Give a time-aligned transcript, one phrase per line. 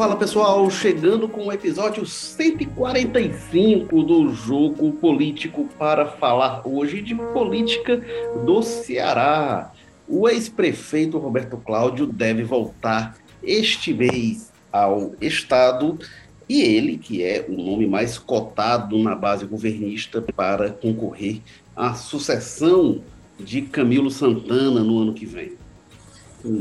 [0.00, 8.02] Fala pessoal, chegando com o episódio 145 do Jogo Político para falar hoje de política
[8.42, 9.70] do Ceará.
[10.08, 15.98] O ex-prefeito Roberto Cláudio deve voltar este mês ao Estado
[16.48, 21.42] e ele, que é o nome mais cotado na base governista para concorrer
[21.76, 23.02] à sucessão
[23.38, 25.59] de Camilo Santana no ano que vem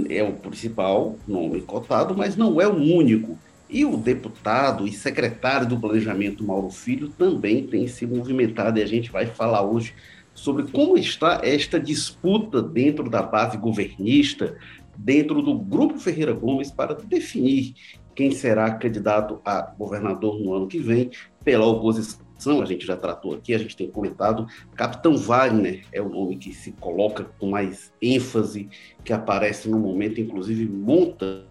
[0.10, 3.38] é o principal nome cotado, mas não é o único.
[3.70, 8.88] E o deputado e secretário do Planejamento, Mauro Filho, também tem se movimentado, e a
[8.88, 9.94] gente vai falar hoje
[10.34, 14.58] sobre como está esta disputa dentro da base governista,
[14.98, 17.76] dentro do Grupo Ferreira Gomes, para definir
[18.16, 21.12] quem será candidato a governador no ano que vem
[21.44, 24.48] pela oposição a gente já tratou aqui, a gente tem comentado.
[24.76, 28.70] Capitão Wagner é o nome que se coloca com mais ênfase,
[29.04, 31.46] que aparece no momento, inclusive monta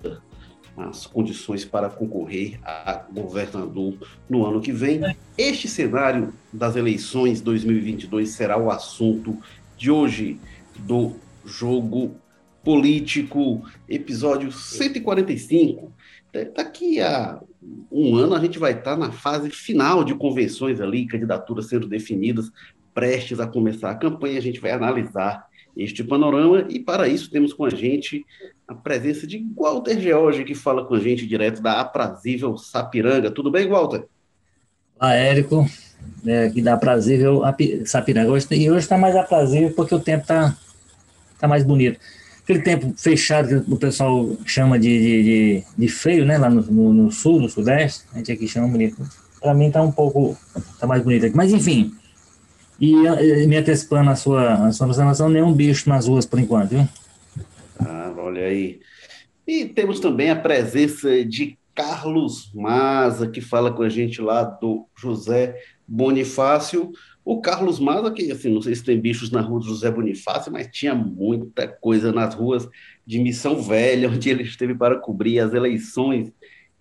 [0.77, 3.95] as condições para concorrer a governador
[4.29, 5.01] no ano que vem.
[5.37, 9.37] Este cenário das eleições 2022 será o assunto
[9.77, 10.39] de hoje
[10.79, 12.17] do Jogo
[12.63, 15.93] Político, episódio 145.
[16.55, 17.41] Daqui a
[17.91, 22.51] um ano a gente vai estar na fase final de convenções ali, candidaturas sendo definidas,
[22.95, 27.53] prestes a começar a campanha, a gente vai analisar este panorama e para isso temos
[27.53, 28.25] com a gente
[28.67, 33.31] a presença de Walter George, que fala com a gente direto da aprazível Sapiranga.
[33.31, 34.05] Tudo bem, Walter?
[35.01, 35.67] Olá, Érico,
[36.27, 37.43] é, aqui da aprazível
[37.87, 38.31] Sapiranga.
[38.31, 40.57] Hoje, e hoje está mais aprazível porque o tempo está
[41.39, 41.99] tá mais bonito
[42.49, 46.39] aquele tempo fechado que o pessoal chama de, de, de, de feio, né?
[46.39, 48.97] Lá no, no, no, sul, no sudeste, a gente aqui chama bonito.
[49.39, 50.35] Para mim tá um pouco,
[50.81, 51.37] tá mais bonito aqui.
[51.37, 51.93] Mas enfim,
[52.81, 52.95] e
[53.47, 56.89] me antecipando a sua, a sua observação, nenhum bicho nas ruas por enquanto, viu?
[57.79, 58.81] Ah, olha aí.
[59.47, 64.87] E temos também a presença de Carlos Maza, que fala com a gente lá do
[64.97, 65.55] José
[65.87, 66.93] Bonifácio.
[67.31, 70.51] O Carlos Maza, que assim, não sei se tem bichos na rua do José Bonifácio,
[70.51, 72.67] mas tinha muita coisa nas ruas
[73.05, 76.33] de Missão Velha, onde ele esteve para cobrir as eleições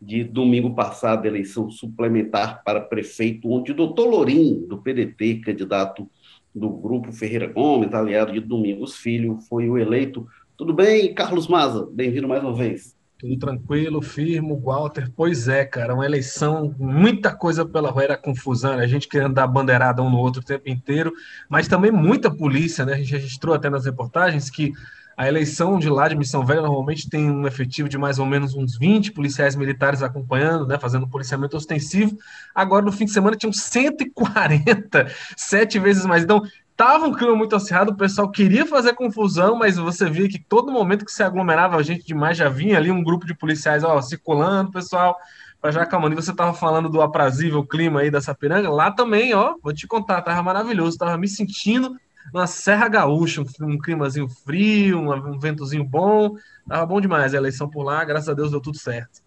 [0.01, 6.09] de domingo passado, eleição suplementar para prefeito, onde o doutor Lorim, do PDT, candidato
[6.55, 10.25] do Grupo Ferreira Gomes, aliado de Domingos Filho, foi o eleito.
[10.55, 11.89] Tudo bem, Carlos Maza?
[11.91, 12.96] Bem-vindo mais uma vez.
[13.17, 15.11] Tudo tranquilo, firmo, Walter.
[15.15, 19.47] Pois é, cara, uma eleição, muita coisa pela rua, era confusão, a gente querendo dar
[19.47, 21.11] bandeirada um no outro o tempo inteiro,
[21.49, 22.93] mas também muita polícia, né?
[22.93, 24.71] A gente registrou até nas reportagens que
[25.17, 28.53] a eleição de lá de Missão Velha normalmente tem um efetivo de mais ou menos
[28.53, 32.15] uns 20 policiais militares acompanhando, né, fazendo policiamento ostensivo.
[32.53, 36.23] Agora, no fim de semana, tinham 140, sete vezes mais.
[36.23, 36.43] Então,
[36.77, 40.71] Tava um clima muito acirrado, o pessoal queria fazer confusão, mas você via que todo
[40.71, 43.99] momento que se aglomerava a gente demais, já vinha ali um grupo de policiais ó,
[43.99, 45.17] circulando, pessoal,
[45.59, 46.13] para já acalmando.
[46.13, 49.87] E você tava falando do aprazível clima aí da Sapiranga, lá também, ó, vou te
[49.87, 51.95] contar, tava maravilhoso, tava me sentindo
[52.31, 56.35] na Serra Gaúcha, um, climazinho frio, um ventozinho bom,
[56.69, 59.26] tava bom demais a eleição por lá, graças a Deus deu tudo certo.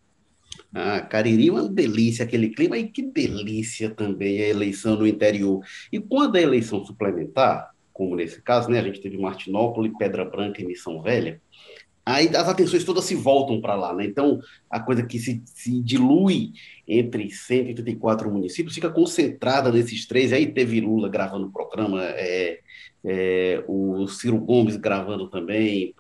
[0.72, 5.64] Ah, Cariri uma delícia aquele clima, e que delícia também a eleição no interior.
[5.92, 10.62] E quando a eleição suplementar, como nesse caso, né, a gente teve Martinópolis, Pedra Branca
[10.62, 11.40] e Missão Velha,
[12.06, 14.04] aí as atenções todas se voltam para lá, né?
[14.04, 16.52] Então, a coisa que se, se, dilui
[16.86, 20.32] entre 184 municípios fica concentrada nesses três.
[20.32, 22.60] Aí teve Lula gravando o programa, é,
[23.04, 25.94] é, o Ciro Gomes gravando também,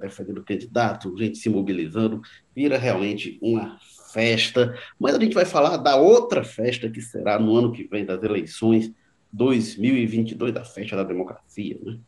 [0.00, 2.20] defendendo o candidato, gente se mobilizando,
[2.54, 3.78] vira realmente uma
[4.12, 8.04] festa, mas a gente vai falar da outra festa que será no ano que vem
[8.04, 8.92] das eleições
[9.32, 11.98] 2022, da festa da democracia, né?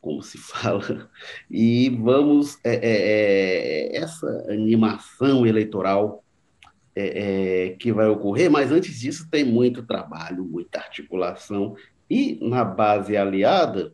[0.00, 1.10] como se fala.
[1.50, 6.24] E vamos, é, é, é essa animação eleitoral
[6.94, 11.76] é, é, que vai ocorrer, mas antes disso tem muito trabalho, muita articulação,
[12.10, 13.92] e na base aliada,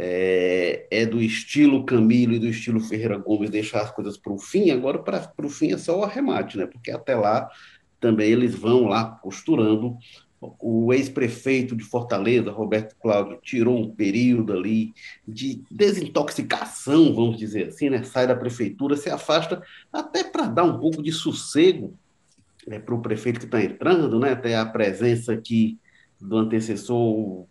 [0.00, 4.38] é, é, do estilo Camilo e do estilo Ferreira Gomes deixar as coisas para o
[4.38, 6.66] fim, agora para o fim é só o arremate, né?
[6.66, 7.50] Porque até lá
[7.98, 9.98] também eles vão lá costurando.
[10.40, 14.94] O ex-prefeito de Fortaleza, Roberto Cláudio, tirou um período ali
[15.26, 18.04] de desintoxicação, vamos dizer assim, né?
[18.04, 19.60] Sai da prefeitura, se afasta,
[19.92, 21.92] até para dar um pouco de sossego
[22.68, 24.30] né, para o prefeito que está entrando, né?
[24.30, 25.76] Até a presença aqui
[26.20, 27.48] do antecessor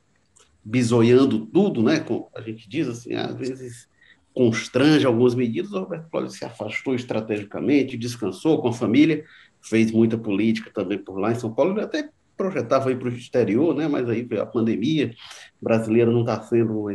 [0.68, 2.02] bisoiando tudo, né?
[2.02, 3.88] Como a gente diz assim, às vezes
[4.34, 5.72] constrange algumas medidas.
[5.72, 9.24] O Roberto Cláudio se afastou estrategicamente, descansou com a família,
[9.62, 11.72] fez muita política também por lá em São Paulo.
[11.72, 13.88] Ele até projetava ir para o exterior, né?
[13.88, 15.16] Mas aí a pandemia,
[15.62, 16.90] brasileiro não está sendo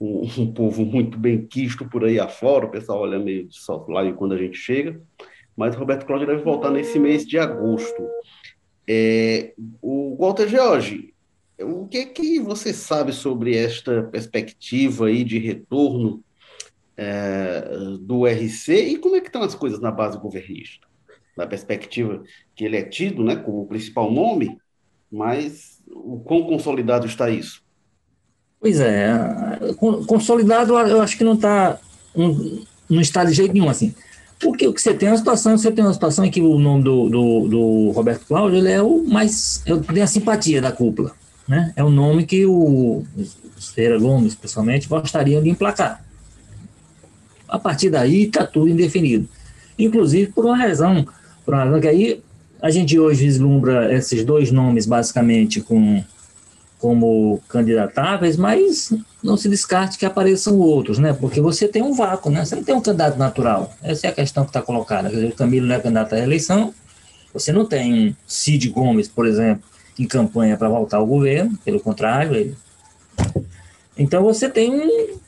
[0.00, 3.58] um, um, povo muito bem quisto por aí afora, o pessoal olha meio de
[3.88, 4.98] lá quando a gente chega.
[5.54, 8.08] mas o Roberto Cláudio deve voltar nesse mês de agosto.
[8.88, 9.52] É,
[9.82, 11.12] o Walter George,
[11.60, 16.22] o que que você sabe sobre esta perspectiva aí de retorno
[16.96, 17.62] é,
[18.00, 20.86] do RC e como é que estão as coisas na base governista?
[21.36, 22.22] Na perspectiva
[22.54, 24.58] que ele é tido né, como o principal nome,
[25.10, 27.62] mas o quão consolidado está isso?
[28.60, 29.12] Pois é,
[30.06, 31.78] consolidado eu acho que não está
[32.14, 33.94] não, está de jeito nenhum assim.
[34.40, 36.58] Porque o que você tem é uma situação, você tem uma situação em que o
[36.58, 39.64] nome do, do, do Roberto Cláudio ele é o mais.
[39.92, 41.12] tem a simpatia da cúpula.
[41.48, 41.72] Né?
[41.74, 43.04] É o nome que o
[43.74, 46.04] Ferreira Gomes, pessoalmente, gostariam de emplacar.
[47.48, 49.26] A partir daí está tudo indefinido.
[49.78, 51.06] Inclusive por uma razão,
[51.44, 52.22] por uma razão que aí
[52.60, 56.04] a gente hoje vislumbra esses dois nomes basicamente com
[56.78, 61.12] como candidatáveis, mas não se descarte que apareçam outros, né?
[61.12, 62.44] Porque você tem um vácuo, né?
[62.44, 63.74] Você não tem um candidato natural.
[63.82, 65.08] Essa é a questão que está colocada.
[65.08, 66.72] Quer dizer, o Camilo não é candidato à eleição,
[67.34, 69.64] você não tem um Cid Gomes, por exemplo,
[69.98, 72.56] em campanha para voltar ao governo, pelo contrário, ele...
[73.96, 75.18] Então você tem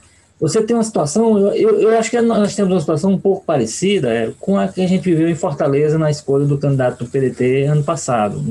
[0.41, 4.09] você tem uma situação, eu, eu acho que nós temos uma situação um pouco parecida
[4.09, 7.65] é, com a que a gente viveu em Fortaleza na escolha do candidato do PDT
[7.65, 8.43] ano passado,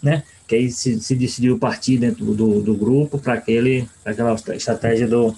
[0.00, 0.22] né?
[0.46, 5.34] que aí se, se decidiu partir dentro do, do grupo para aquele aquela estratégia do,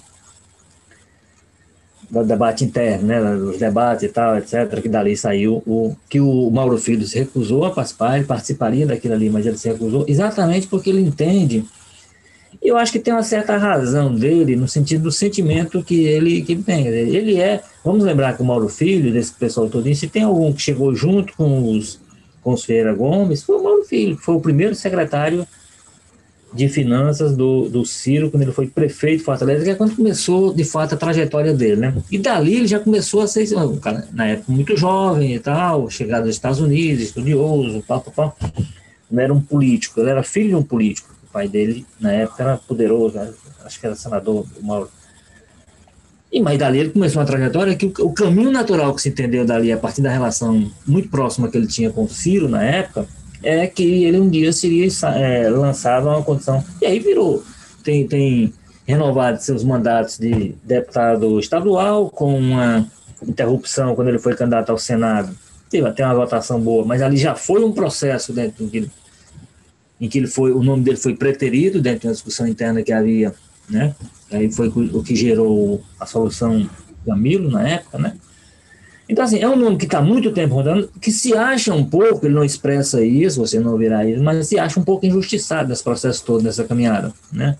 [2.09, 6.49] do debate interno, né, dos debates e tal, etc, que dali saiu o que o
[6.49, 10.67] Mauro Filho se recusou a participar, ele participaria daquilo ali, mas ele se recusou exatamente
[10.67, 11.65] porque ele entende
[12.61, 16.55] eu acho que tem uma certa razão dele no sentido do sentimento que ele, que
[16.55, 16.87] tem.
[16.87, 20.61] Ele é, vamos lembrar que o Mauro Filho, desse pessoal todo, se tem algum que
[20.61, 21.99] chegou junto com os
[22.41, 25.45] com os Ferreira Gomes, foi o Mauro Filho, que foi o primeiro secretário
[26.53, 30.53] de finanças do, do Ciro, quando ele foi prefeito de Fortaleza, que é quando começou,
[30.53, 31.93] de fato, a trajetória dele, né?
[32.09, 35.89] E dali ele já começou a ser, um cara, na época, muito jovem e tal,
[35.89, 38.51] chegado aos Estados Unidos, estudioso, pá, pá, pá.
[39.09, 41.13] Não era um político, ele era filho de um político.
[41.29, 43.29] O pai dele, na época, era poderoso, né?
[43.63, 44.89] acho que era senador, o Mauro.
[46.31, 49.45] E mais dali ele começou uma trajetória que o, o, caminho natural que se entendeu
[49.45, 53.07] dali, a partir da relação muito próxima que ele tinha com o Ciro na época,
[53.43, 56.63] é que ele um dia seria é, lançado a uma condição.
[56.81, 57.43] E aí virou.
[57.83, 58.53] Tem, tem
[58.85, 62.85] renovado seus mandatos de deputado estadual, com uma
[63.25, 65.35] interrupção quando ele foi candidato ao Senado.
[65.69, 68.89] Teve até uma votação boa, mas ali já foi um processo dentro do que
[69.99, 72.93] em que ele foi, o nome dele foi preterido dentro de uma discussão interna que
[72.93, 73.33] havia
[73.69, 73.93] né?
[74.31, 76.69] Aí foi o que gerou a solução
[77.05, 78.17] Camilo na época, né?
[79.09, 82.25] Então, assim, é um nome que está muito tempo rodando, que se acha um pouco,
[82.25, 85.83] ele não expressa isso, você não ouvirá isso, mas se acha um pouco injustiçado nesse
[85.83, 87.57] processo todo, nessa caminhada, né?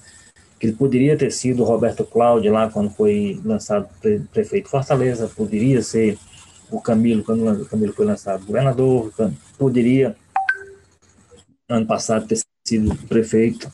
[0.59, 5.81] Que ele poderia ter sido Roberto Cláudio lá quando foi lançado pre prefeito Fortaleza, poderia
[5.81, 6.17] ser
[6.69, 9.13] o Camilo quando o Camilo foi lançado governador,
[9.57, 10.17] poderia,
[11.69, 13.71] ano passado, ter sido prefeito.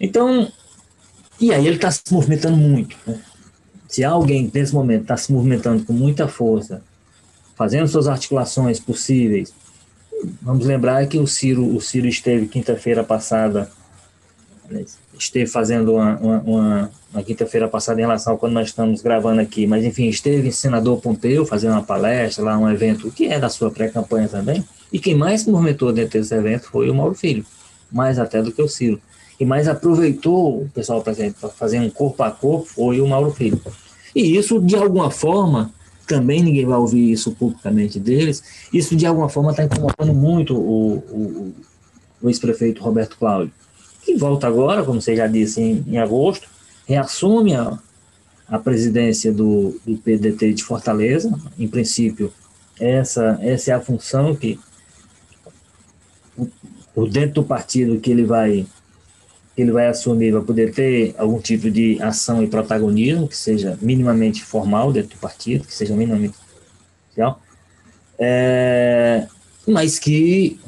[0.00, 0.50] Então,
[1.38, 2.96] e aí ele está se movimentando muito.
[3.06, 3.20] Né?
[3.90, 6.80] Se alguém nesse momento está se movimentando com muita força,
[7.56, 9.52] fazendo suas articulações possíveis,
[10.40, 13.68] vamos lembrar que o Ciro, o Ciro esteve quinta-feira passada,
[14.70, 14.84] né,
[15.18, 19.40] esteve fazendo uma, uma, uma, uma quinta-feira passada em relação a quando nós estamos gravando
[19.40, 23.40] aqui, mas enfim, esteve em Senador Pompeu fazendo uma palestra lá, um evento que é
[23.40, 27.16] da sua pré-campanha também, e quem mais se movimentou dentro desse evento foi o Mauro
[27.16, 27.44] Filho,
[27.90, 29.02] mais até do que o Ciro
[29.40, 31.14] e mais aproveitou o pessoal para
[31.56, 33.58] fazer um corpo a corpo foi o Mauro Filho.
[34.14, 35.72] E isso, de alguma forma,
[36.06, 40.96] também ninguém vai ouvir isso publicamente deles, isso de alguma forma está incomodando muito o,
[40.96, 41.54] o,
[42.20, 43.52] o ex-prefeito Roberto Cláudio,
[44.02, 46.46] que volta agora, como você já disse, em, em agosto,
[46.86, 47.78] reassume a,
[48.46, 52.30] a presidência do, do PDT de Fortaleza, em princípio,
[52.78, 54.60] essa, essa é a função que,
[56.94, 58.66] por dentro do partido que ele vai
[59.60, 63.78] que ele vai assumir vai poder ter algum tipo de ação e protagonismo que seja
[63.82, 66.34] minimamente formal dentro do partido, que seja minimamente
[67.10, 67.42] social,
[68.18, 69.26] é,
[69.68, 70.58] mas que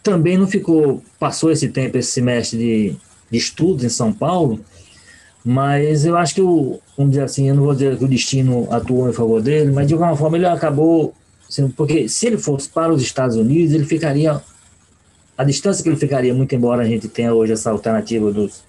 [0.00, 2.96] também não ficou, passou esse tempo, esse semestre de,
[3.32, 4.60] de estudos em São Paulo,
[5.44, 8.68] mas eu acho que o, vamos dizer assim, eu não vou dizer que o destino
[8.70, 11.12] atuou em favor dele, mas de alguma forma ele acabou,
[11.76, 14.40] porque se ele fosse para os Estados Unidos, ele ficaria
[15.38, 18.64] a distância que ele ficaria, muito embora a gente tenha hoje essa alternativa dos,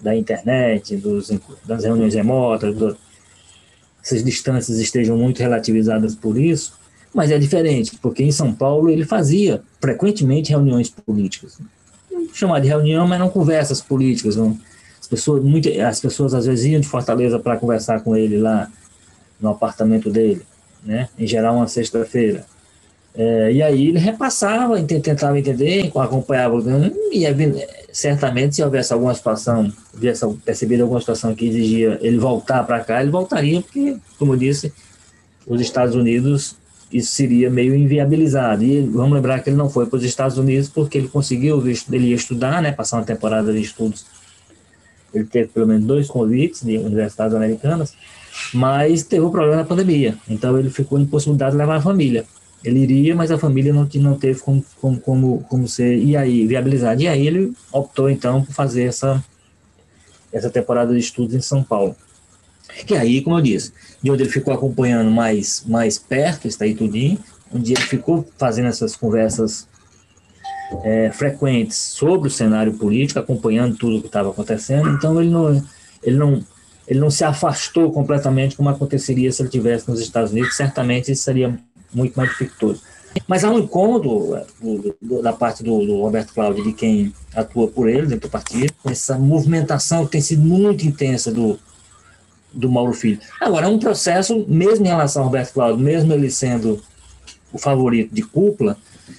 [0.00, 1.30] da internet, dos,
[1.62, 2.96] das reuniões remotas, do,
[4.02, 6.72] essas distâncias estejam muito relativizadas por isso,
[7.12, 11.58] mas é diferente, porque em São Paulo ele fazia frequentemente reuniões políticas.
[12.32, 14.36] Chamar de reunião, mas não conversas políticas.
[14.36, 14.58] Não.
[14.98, 18.70] As, pessoas, muito, as pessoas às vezes iam de Fortaleza para conversar com ele lá
[19.38, 20.42] no apartamento dele,
[20.82, 21.10] né?
[21.18, 22.46] em geral uma sexta-feira
[23.22, 26.56] É, e aí ele repassava, tentava entender, acompanhava,
[27.12, 27.26] e
[27.92, 33.02] certamente se houvesse alguma situação, tivesse percebido alguma situação que exigia ele voltar para cá,
[33.02, 34.72] ele voltaria, porque, como eu disse,
[35.46, 36.56] os Estados Unidos,
[36.90, 38.64] isso seria meio inviabilizado.
[38.64, 41.62] E vamos lembrar que ele não foi para os Estados Unidos porque ele conseguiu,
[41.92, 44.06] ele ia estudar, né, passar uma temporada de estudos.
[45.12, 47.92] Ele teve pelo menos dois convites de universidades americanas,
[48.54, 50.16] mas teve o problema da pandemia.
[50.26, 52.24] Então ele ficou impossibilitado de levar a família.
[52.62, 56.46] Ele iria, mas a família não, não teve como, como, como, como ser, e aí,
[56.46, 57.00] viabilizado.
[57.00, 59.22] E aí ele optou, então, por fazer essa,
[60.32, 61.96] essa temporada de estudos em São Paulo.
[62.86, 66.74] Que aí, como eu disse, de onde ele ficou acompanhando mais, mais perto, está aí
[66.74, 67.18] tudinho,
[67.52, 69.66] onde ele ficou fazendo essas conversas
[70.84, 75.62] é, frequentes sobre o cenário político, acompanhando tudo o que estava acontecendo, então ele não,
[76.02, 76.44] ele não
[76.86, 81.22] ele não se afastou completamente como aconteceria se ele tivesse nos Estados Unidos, certamente isso
[81.22, 81.56] seria
[81.92, 82.82] muito mais dificultoso.
[83.26, 87.68] Mas há um incômodo do, do, da parte do, do, Roberto Cláudio, de quem atua
[87.68, 91.58] por ele dentro do partido, com essa movimentação que tem sido muito intensa do,
[92.52, 93.18] do Mauro Filho.
[93.40, 96.80] Agora, é um processo, mesmo em relação ao Roberto Cláudio, mesmo ele sendo
[97.52, 98.76] o favorito de cúpula,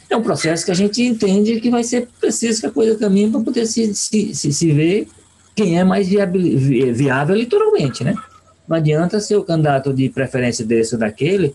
[0.10, 3.30] é um processo que a gente entende que vai ser preciso que a coisa caminhe
[3.30, 5.08] para poder se, se, se, se ver
[5.56, 6.42] quem é mais viável,
[6.94, 8.16] viável eleitoralmente, né?
[8.68, 11.54] Não adianta ser o candidato de preferência desse ou daquele,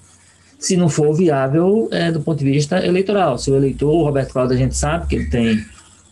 [0.59, 3.39] se não for viável é, do ponto de vista eleitoral.
[3.39, 5.65] Se o eleitor, o Roberto Cláudio, a gente sabe que ele tem,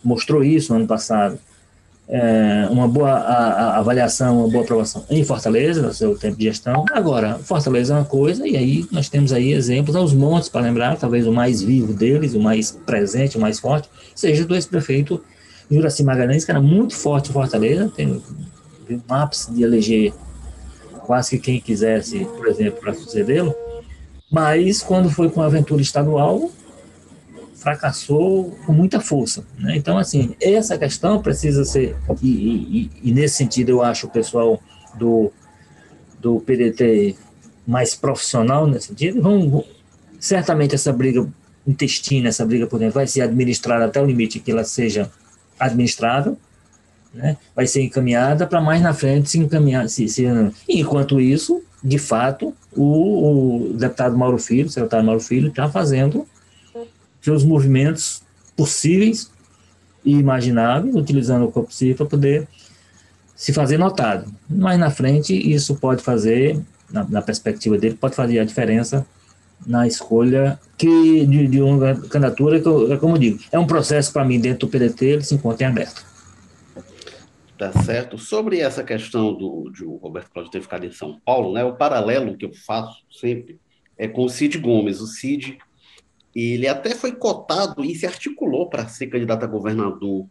[0.03, 1.37] mostrou isso no ano passado,
[2.07, 6.43] é, uma boa a, a avaliação, uma boa aprovação em Fortaleza, no seu tempo de
[6.43, 6.85] gestão.
[6.91, 10.97] Agora, Fortaleza é uma coisa, e aí nós temos aí exemplos aos montes para lembrar,
[10.97, 15.21] talvez o mais vivo deles, o mais presente, o mais forte, seja do ex-prefeito
[15.69, 18.21] Juraci Magalhães, que era muito forte em Fortaleza, tem
[18.87, 20.13] um ápice de eleger
[21.05, 23.53] quase que quem quisesse, por exemplo, para sucedê-lo,
[24.31, 26.51] mas quando foi com a aventura estadual,
[27.65, 29.43] fracassou com muita força.
[29.57, 29.75] Né?
[29.75, 34.61] Então, assim, essa questão precisa ser, e, e, e, nesse sentido eu acho o pessoal
[34.99, 35.31] do,
[36.19, 37.15] do PDT
[37.65, 39.63] mais profissional nesse sentido, vão,
[40.19, 41.27] certamente essa briga
[41.65, 45.11] intestina, essa briga por dentro, vai ser administrada até o limite que ela seja
[45.59, 46.37] administrável,
[47.11, 47.37] né?
[47.55, 49.89] vai ser encaminhada para mais na frente se encaminhar.
[49.89, 50.23] Se, se,
[50.69, 56.25] enquanto isso, de fato, o, o deputado Mauro Filho, o secretário Mauro Filho, está fazendo
[57.21, 58.23] seus movimentos
[58.57, 59.29] possíveis
[60.03, 62.47] e imagináveis, utilizando o corpo civil para poder
[63.35, 64.25] se fazer notado.
[64.49, 66.59] Mais na frente, isso pode fazer,
[66.91, 69.05] na, na perspectiva dele, pode fazer a diferença
[69.65, 74.11] na escolha que de, de uma candidatura que, eu, como eu digo, é um processo
[74.11, 76.03] para mim dentro do PDT, ele se encontra em aberto.
[77.57, 78.17] Tá certo.
[78.17, 81.75] Sobre essa questão do, de o Roberto Cláudio ter ficado em São Paulo, né, o
[81.75, 83.59] paralelo que eu faço sempre
[83.97, 84.99] é com o Cid Gomes.
[84.99, 85.57] O Cid,
[86.35, 90.27] ele até foi cotado e se articulou para ser candidato a governador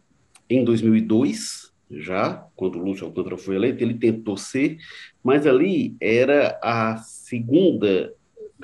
[0.49, 4.77] em 2002, já, quando o Lúcio Alcântara foi eleito, ele tentou ser,
[5.23, 8.13] mas ali era a segunda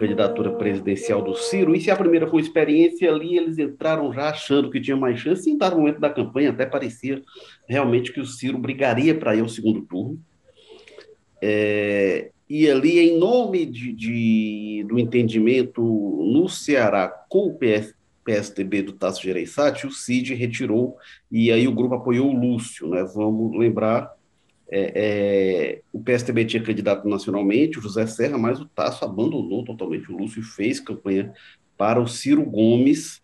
[0.02, 4.72] candidatura presidencial do Ciro, e se a primeira foi experiência ali, eles entraram já achando
[4.72, 7.22] que tinha mais chance, em dado momento da campanha até parecia
[7.70, 10.20] realmente que o Ciro brigaria para ir ao segundo turno.
[11.40, 17.94] É, e ali, em nome de, de, do entendimento no Ceará com o PS,
[18.24, 20.98] PSDB do Tasso Gereissati, o Cid retirou,
[21.32, 23.04] e aí o grupo apoiou o Lúcio, né?
[23.16, 24.12] Vamos lembrar
[24.72, 30.10] é, é, o PSDB tinha candidato nacionalmente, o José Serra, mas o Tasso abandonou totalmente
[30.10, 31.34] o Lúcio e fez campanha
[31.78, 33.22] para o Ciro Gomes,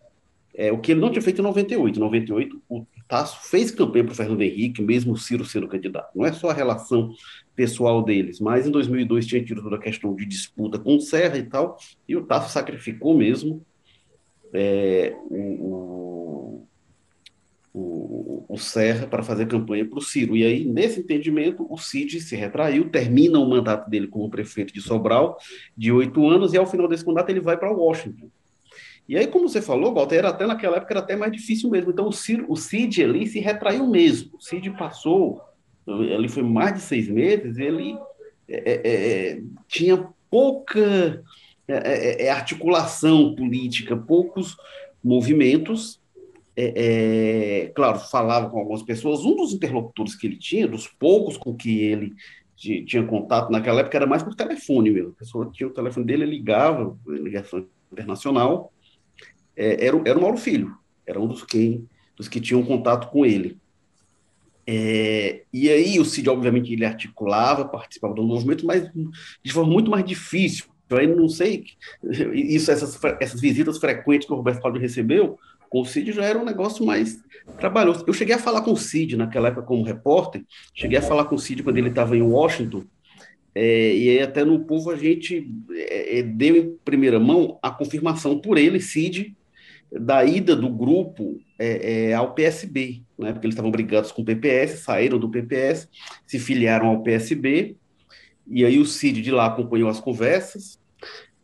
[0.54, 1.96] é, o que ele não tinha feito em 98.
[1.96, 6.10] Em 98, o Tasso fez campanha para o Fernando Henrique, mesmo o Ciro sendo candidato.
[6.14, 7.14] Não é só a relação
[7.56, 11.38] pessoal deles, mas em 2002 tinha tido toda a questão de disputa com o Serra
[11.38, 13.64] e tal, e o Tasso sacrificou mesmo
[14.52, 16.47] é, o,
[18.48, 20.36] o Serra para fazer campanha para o Ciro.
[20.36, 24.80] E aí, nesse entendimento, o Cid se retraiu, termina o mandato dele como prefeito de
[24.80, 25.38] Sobral,
[25.76, 28.30] de oito anos, e ao final desse mandato ele vai para Washington.
[29.08, 31.90] E aí, como você falou, Walter, até naquela época era até mais difícil mesmo.
[31.90, 34.36] Então, o, Ciro, o Cid ali se retraiu mesmo.
[34.36, 35.40] O Cid passou,
[35.86, 37.96] ele foi mais de seis meses, ele
[38.48, 38.90] é, é,
[39.32, 41.22] é tinha pouca
[41.66, 44.56] é, é, é, articulação política, poucos
[45.02, 46.00] movimentos,
[46.60, 49.20] é, é, claro, falava com algumas pessoas.
[49.24, 52.16] Um dos interlocutores que ele tinha, dos poucos com que ele
[52.56, 55.10] tinha contato naquela época, era mais por telefone mesmo.
[55.10, 58.72] A pessoa tinha o telefone dele, ligava, ligação internacional.
[59.56, 63.24] É, era, era o Mauro Filho, era um dos, quem, dos que tinham contato com
[63.24, 63.56] ele.
[64.66, 68.90] É, e aí o Cid, obviamente, ele articulava, participava do movimento, mas
[69.44, 71.64] de forma muito mais difícil, aí não sei,
[72.34, 75.38] isso, essas, essas visitas frequentes que o Roberto Cláudio recebeu,
[75.68, 77.18] com o Cid já era um negócio mais
[77.58, 78.04] trabalhoso.
[78.06, 80.44] Eu cheguei a falar com o Cid naquela época como repórter,
[80.74, 82.84] cheguei a falar com o Cid quando ele estava em Washington,
[83.54, 87.70] é, e aí até no povo a gente é, é, deu em primeira mão a
[87.70, 89.36] confirmação por ele, Cid,
[89.90, 94.24] da ida do grupo é, é ao PSB, né, porque eles estavam brigados com o
[94.24, 95.88] PPS, saíram do PPS,
[96.26, 97.74] se filiaram ao PSB,
[98.46, 100.78] e aí o Cid de lá acompanhou as conversas,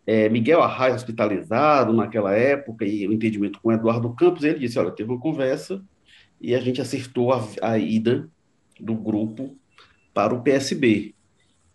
[0.06, 4.90] é, Miguel Arraes hospitalizado naquela época, e o entendimento com Eduardo Campos, ele disse, olha,
[4.90, 5.82] teve uma conversa,
[6.40, 8.28] e a gente acertou a, a ida
[8.78, 9.56] do grupo
[10.12, 11.14] para o PSB.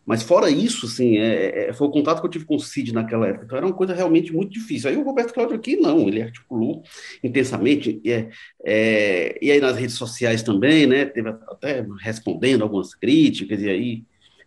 [0.05, 2.91] Mas fora isso, assim, é, é, foi o contato que eu tive com o Cid
[2.93, 3.45] naquela época.
[3.45, 4.89] Então era uma coisa realmente muito difícil.
[4.89, 6.81] Aí o Roberto Cláudio aqui, não, ele articulou
[7.23, 8.29] intensamente, e, é,
[8.65, 14.03] é, e aí nas redes sociais também, né, teve até respondendo algumas críticas, e aí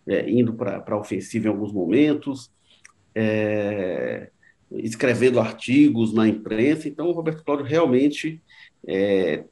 [0.09, 2.51] é, indo para a ofensiva em alguns momentos,
[3.15, 4.29] é,
[4.73, 6.89] escrevendo artigos na imprensa.
[6.89, 8.41] Então o Roberto Cláudio realmente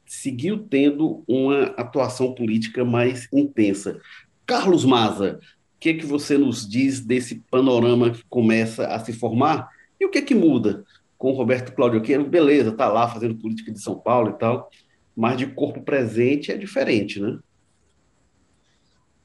[0.05, 3.97] seguiu tendo uma atuação política mais intensa.
[4.45, 5.39] Carlos Maza,
[5.81, 9.67] que, que você nos diz desse panorama que começa a se formar?
[9.99, 10.85] E o que que muda
[11.17, 12.23] com o Roberto Cláudio Aquino?
[12.23, 14.69] Beleza, está lá fazendo política de São Paulo e tal,
[15.17, 17.39] mas de corpo presente é diferente, né?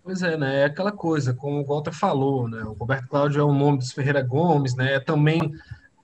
[0.07, 0.61] Pois é, né?
[0.61, 2.63] É aquela coisa, como o Walter falou, né?
[2.63, 4.95] O Roberto Cláudio é o nome dos Ferreira Gomes, né?
[4.95, 5.53] É também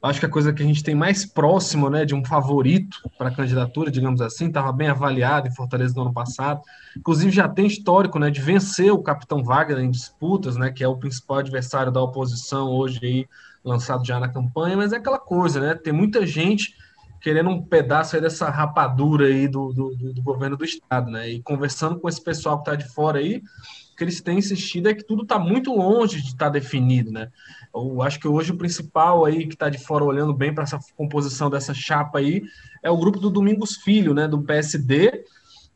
[0.03, 3.29] acho que a coisa que a gente tem mais próximo né, de um favorito para
[3.29, 6.61] a candidatura, digamos assim, estava bem avaliado em Fortaleza no ano passado.
[6.97, 10.89] Inclusive já tem histórico né, de vencer o capitão Wagner em disputas, né, que é
[10.89, 13.29] o principal adversário da oposição hoje aí,
[13.65, 15.77] lançado já na campanha, mas é aquela coisa, né?
[15.77, 16.75] Tem muita gente
[17.23, 21.31] querendo um pedaço aí dessa rapadura aí do, do, do governo do estado, né?
[21.31, 23.41] E conversando com esse pessoal que está de fora aí,
[23.97, 27.31] que eles têm insistido é que tudo está muito longe de estar tá definido, né?
[27.73, 30.79] Eu acho que hoje o principal aí que está de fora olhando bem para essa
[30.97, 32.43] composição dessa chapa aí
[32.83, 34.27] é o grupo do Domingos Filho, né?
[34.27, 35.25] Do PSD,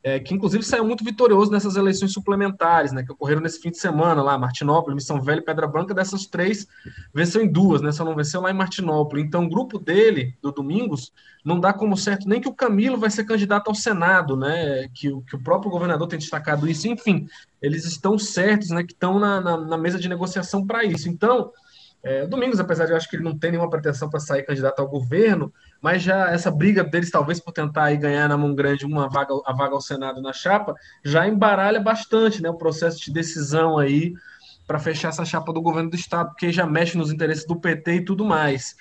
[0.07, 3.79] é, que inclusive saiu muito vitorioso nessas eleições suplementares, né, que ocorreram nesse fim de
[3.79, 6.65] semana lá, Martinópolis, Missão Velha e Pedra Branca, dessas três,
[7.13, 9.25] venceu em duas, né, só não venceu lá em Martinópolis.
[9.25, 11.13] Então, o grupo dele, do Domingos,
[11.45, 15.11] não dá como certo nem que o Camilo vai ser candidato ao Senado, né, que,
[15.23, 17.27] que o próprio governador tem destacado isso, enfim,
[17.61, 21.09] eles estão certos, né, que estão na, na, na mesa de negociação para isso.
[21.09, 21.51] Então,
[22.07, 24.79] é, Domingos, apesar de eu acho que ele não tem nenhuma pretensão para sair candidato
[24.79, 29.09] ao governo, mas já essa briga deles, talvez por tentar ganhar na mão grande uma
[29.09, 33.77] vaga, a vaga ao Senado na chapa, já embaralha bastante né, o processo de decisão
[33.77, 34.15] aí
[34.69, 37.95] para fechar essa chapa do governo do Estado, porque já mexe nos interesses do PT
[37.95, 38.77] e tudo mais.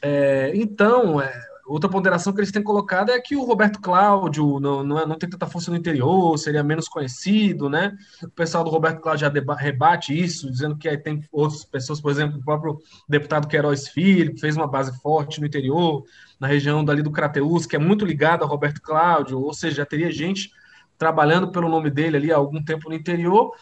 [0.00, 1.32] É, então, é,
[1.66, 5.16] outra ponderação que eles têm colocado é que o Roberto Cláudio não, não, é, não
[5.16, 7.96] tem tanta força no interior, seria menos conhecido, né?
[8.22, 12.38] O pessoal do Roberto Cláudio já rebate isso, dizendo que tem outras pessoas, por exemplo,
[12.38, 16.04] o próprio deputado Queiroz Filho, que fez uma base forte no interior,
[16.38, 19.86] na região dali do Crateus, que é muito ligado ao Roberto Cláudio, ou seja, já
[19.86, 20.50] teria gente
[20.98, 23.52] trabalhando pelo nome dele ali há algum tempo no interior,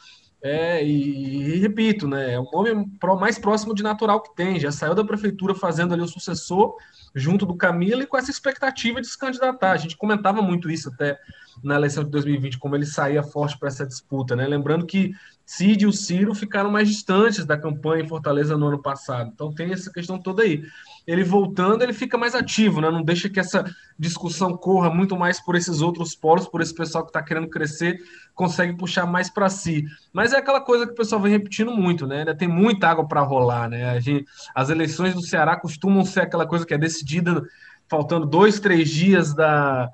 [0.43, 4.59] é, e, e, repito, né, é o nome mais próximo de natural que tem.
[4.59, 6.75] Já saiu da prefeitura fazendo ali o sucessor
[7.15, 9.71] junto do Camilo e com essa expectativa de se candidatar.
[9.71, 11.17] A gente comentava muito isso até
[11.63, 14.47] na eleição de 2020, como ele saía forte para essa disputa, né?
[14.47, 15.13] Lembrando que
[15.47, 19.31] Cid e o Ciro ficaram mais distantes da campanha em Fortaleza no ano passado.
[19.33, 20.65] Então tem essa questão toda aí.
[21.07, 22.91] Ele voltando, ele fica mais ativo, né?
[22.91, 23.65] Não deixa que essa
[23.99, 27.99] discussão corra muito mais por esses outros polos, por esse pessoal que está querendo crescer,
[28.35, 29.85] consegue puxar mais para si.
[30.13, 32.21] Mas é aquela coisa que o pessoal vem repetindo muito, né?
[32.21, 34.01] Ainda tem muita água para rolar, né?
[34.01, 37.43] Gente, as eleições do Ceará costumam ser aquela coisa que é decidida
[37.89, 39.91] faltando dois, três dias da,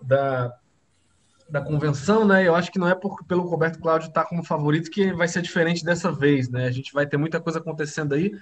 [0.00, 0.52] da
[1.48, 2.46] da convenção, né?
[2.46, 5.28] Eu acho que não é por, pelo Roberto Cláudio estar tá como favorito que vai
[5.28, 6.66] ser diferente dessa vez, né?
[6.66, 8.32] A gente vai ter muita coisa acontecendo aí,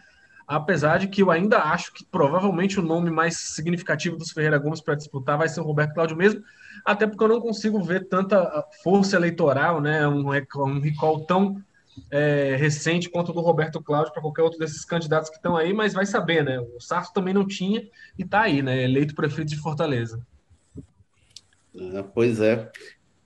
[0.47, 4.81] apesar de que eu ainda acho que provavelmente o nome mais significativo dos Ferreira Gomes
[4.81, 6.43] para disputar vai ser o Roberto Cláudio mesmo,
[6.85, 10.07] até porque eu não consigo ver tanta ah, força eleitoral, né?
[10.07, 11.63] Um, um recall tão
[12.11, 15.73] é, recente quanto o do Roberto Cláudio para qualquer outro desses candidatos que estão aí,
[15.73, 16.59] mas vai saber, né?
[16.61, 17.81] O Sarto também não tinha
[18.19, 18.83] e está aí, né?
[18.83, 20.25] Eleito prefeito de Fortaleza.
[21.77, 22.71] Ah, pois é.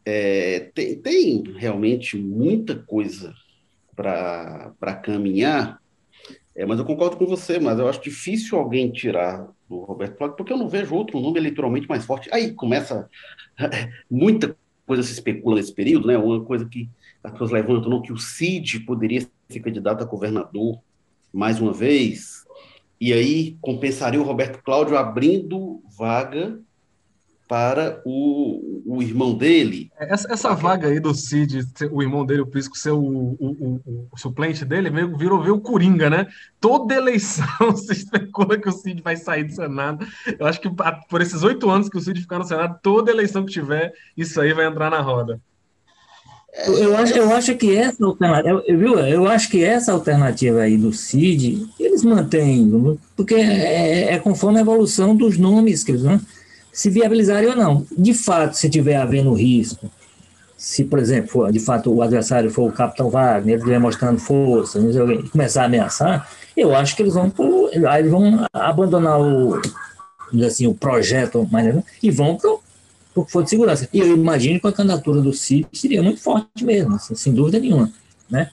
[0.05, 3.35] é tem, tem, realmente muita coisa
[3.95, 5.81] para caminhar,
[6.59, 10.37] é, mas eu concordo com você, mas eu acho difícil alguém tirar o Roberto Cláudio,
[10.37, 12.29] porque eu não vejo outro nome eleitoralmente mais forte.
[12.33, 13.09] Aí começa
[14.11, 16.19] muita coisa se especula nesse período, né?
[16.19, 16.91] Uma coisa que
[17.23, 20.81] as pessoas levantam, não, que o Cid poderia ser candidato a governador
[21.33, 22.45] mais uma vez,
[23.01, 26.59] e aí compensaria o Roberto Cláudio abrindo vaga
[27.49, 29.91] para o, o irmão dele.
[29.99, 34.09] Essa, essa vaga aí do Cid, o irmão dele, o Prisco, ser o, o, o,
[34.13, 36.27] o suplente dele, meio virou ver o Coringa, né?
[36.61, 40.07] Toda eleição se especula que o Cid vai sair do Senado.
[40.39, 40.69] Eu acho que
[41.09, 44.39] por esses oito anos que o Cid ficar no Senado, toda eleição que tiver, isso
[44.39, 45.41] aí vai entrar na roda.
[46.67, 48.99] Eu acho, eu acho que essa alternativa, viu?
[48.99, 54.63] Eu acho que essa alternativa aí do CID, eles mantêm, porque é, é conforme a
[54.63, 56.21] evolução dos nomes que eles vão
[56.73, 57.87] se viabilizarem ou não.
[57.97, 59.91] De fato, se tiver havendo risco,
[60.57, 64.19] se, por exemplo, for, de fato o adversário for o Capitão Wagner, ele estiver mostrando
[64.19, 64.81] força,
[65.31, 67.33] começar a ameaçar, eu acho que eles vão,
[67.73, 69.61] eles vão abandonar o,
[70.45, 71.49] assim, o projeto
[72.03, 72.51] e vão para
[73.15, 73.89] o que for de segurança.
[73.93, 77.61] E eu imagino que a candidatura do CID seria muito forte mesmo, assim, sem dúvida
[77.61, 77.93] nenhuma.
[78.29, 78.51] Né?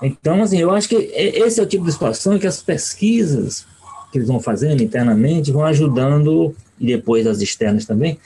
[0.00, 3.66] Então, assim, eu acho que esse é o tipo de situação que as pesquisas
[4.14, 8.16] que eles vão fazendo internamente vão ajudando e depois as externas também,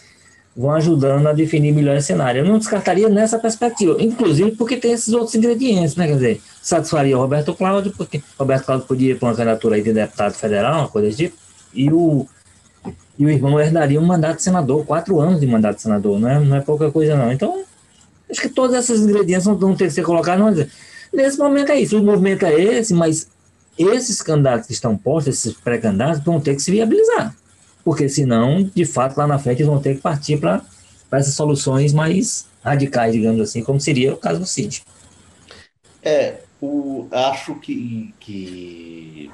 [0.54, 2.40] vão ajudando a definir melhor esse cenário.
[2.40, 6.06] Eu não descartaria nessa perspectiva, inclusive porque tem esses outros ingredientes, né?
[6.06, 9.82] Quer dizer, satisfaria o Roberto Cláudio, porque Roberto Cláudio podia ir para uma candidatura aí
[9.82, 11.34] de deputado federal, uma coisa tipo,
[11.72, 12.26] e o,
[13.18, 16.28] e o irmão herdaria um mandato de senador, quatro anos de mandato de senador, não
[16.28, 17.32] é, não é pouca coisa não.
[17.32, 17.62] Então,
[18.30, 20.66] acho que todos esses ingredientes vão ter que ser colocados.
[21.14, 23.26] Nesse momento é isso, o movimento é esse, mas
[23.78, 27.34] esses candidatos que estão postos, esses pré-candidatos, vão ter que se viabilizar
[27.88, 30.62] porque senão, de fato, lá na frente eles vão ter que partir para
[31.10, 34.82] essas soluções mais radicais, digamos assim, como seria o caso do CID.
[36.02, 39.30] É, o, acho que, que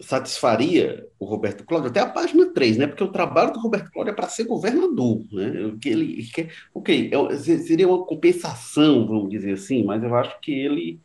[0.00, 2.86] satisfaria o Roberto Cláudio, até a página 3, né?
[2.86, 5.72] Porque o trabalho do Roberto Cláudio é para ser governador, né?
[5.80, 10.52] Que ele quer, ok, é, seria uma compensação, vamos dizer assim, mas eu acho que
[10.52, 11.00] ele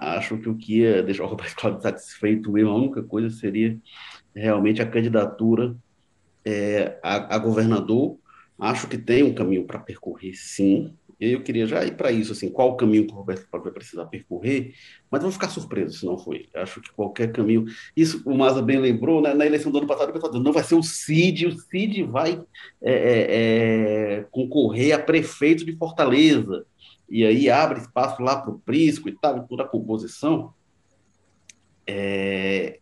[0.00, 3.78] acho que o que ia deixar o Roberto Cláudio satisfeito mesmo, a única coisa seria
[4.34, 5.76] realmente a candidatura
[6.44, 8.18] é, a, a, governador.
[8.58, 10.94] Acho que tem um caminho para percorrer, sim.
[11.20, 13.72] Eu queria já ir para isso, assim, qual o caminho que o Roberto Cláudio vai
[13.72, 14.74] precisar percorrer,
[15.10, 16.48] mas vou ficar surpreso se não foi.
[16.54, 17.64] Acho que qualquer caminho.
[17.96, 20.64] Isso o Maza bem lembrou, né, na eleição do ano passado, o pessoal não vai
[20.64, 22.42] ser o Cid, o Cid vai
[22.82, 26.66] é, é, concorrer a prefeito de Fortaleza.
[27.08, 30.52] E aí abre espaço lá para o Prisco e tal, toda a composição.
[31.86, 32.78] É,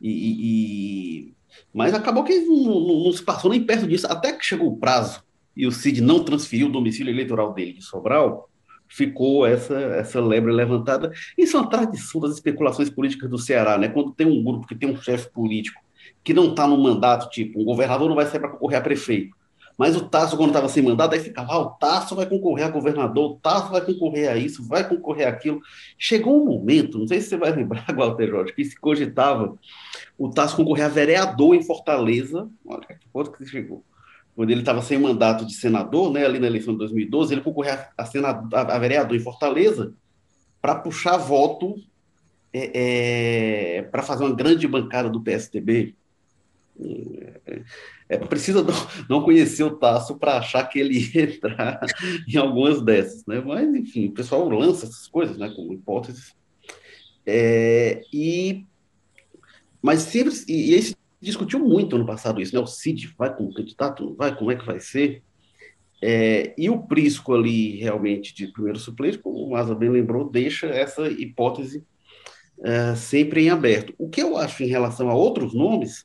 [0.00, 1.34] e, e,
[1.72, 4.76] mas acabou que não, não, não, se passou nem perto disso, até que chegou o
[4.76, 5.22] prazo
[5.56, 8.48] e o Cid não transferiu o domicílio eleitoral dele de Sobral,
[8.88, 11.12] ficou essa, essa lebre levantada.
[11.36, 13.88] Isso é uma tradição das especulações políticas do Ceará, né?
[13.88, 15.80] Quando tem um grupo que tem um chefe político
[16.22, 19.36] que não está no mandato, tipo, um governador não vai sair para concorrer a prefeito.
[19.82, 22.70] Mas o Tasso, quando estava sem mandato, aí ficava, ah, o Tasso vai concorrer a
[22.70, 25.60] governador, o Tasso vai concorrer a isso, vai concorrer a aquilo.
[25.98, 29.58] Chegou um momento, não sei se você vai lembrar, Walter Jorge, que se cogitava
[30.16, 33.84] o Tasso concorrer a vereador em Fortaleza, olha que ponto que chegou.
[34.36, 37.74] Quando ele estava sem mandato de senador, né, ali na eleição de 2012, ele concorreu
[37.74, 39.92] a, a, vereador em Fortaleza
[40.60, 41.74] para puxar voto
[42.52, 45.96] é, é, para fazer uma grande bancada do PSDB.
[46.80, 47.62] É,
[48.12, 48.74] é, precisa não,
[49.08, 51.80] não, conhecer o Tasso para achar que ele ia entrar
[52.28, 53.40] em algumas dessas, né?
[53.40, 56.34] Mas, enfim, o pessoal lança essas coisas, né, como hipóteses.
[57.24, 58.66] É, e
[59.80, 62.60] mas sempre, e, e aí se discutiu muito ano passado isso, né?
[62.60, 65.22] O Cid vai como candidato, não vai, como é que vai ser?
[66.02, 70.66] É, e o Prisco ali, realmente, de primeiro suplente, como o Maza bem lembrou, deixa
[70.66, 71.82] essa hipótese
[72.62, 73.94] é, sempre em aberto.
[73.96, 76.04] O que eu acho em relação a outros nomes,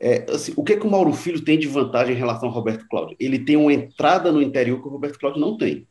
[0.00, 2.86] é, assim, o que, que o Mauro Filho tem de vantagem em relação ao Roberto
[2.88, 3.16] Cláudio?
[3.18, 5.86] Ele tem uma entrada no interior que o Roberto Cláudio não tem.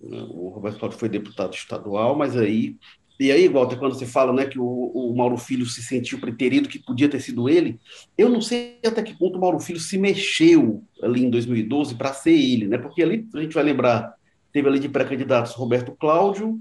[0.00, 2.76] O Roberto Cláudio foi deputado estadual, mas aí
[3.18, 6.68] e aí, Walter, quando você fala né, que o, o, Mauro Filho se sentiu preterido,
[6.68, 7.80] que podia ter sido ele,
[8.16, 12.12] eu não sei até que ponto o Mauro Filho se mexeu ali em 2012 para
[12.12, 12.76] ser ele, né?
[12.76, 14.14] Porque ali, a gente vai lembrar,
[14.52, 16.60] teve ali de pré-candidatos Roberto Cláudio,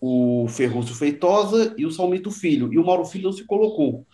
[0.00, 4.06] o Ferrúcio Feitosa e o Salmito Filho, e o Mauro Filho não se colocou.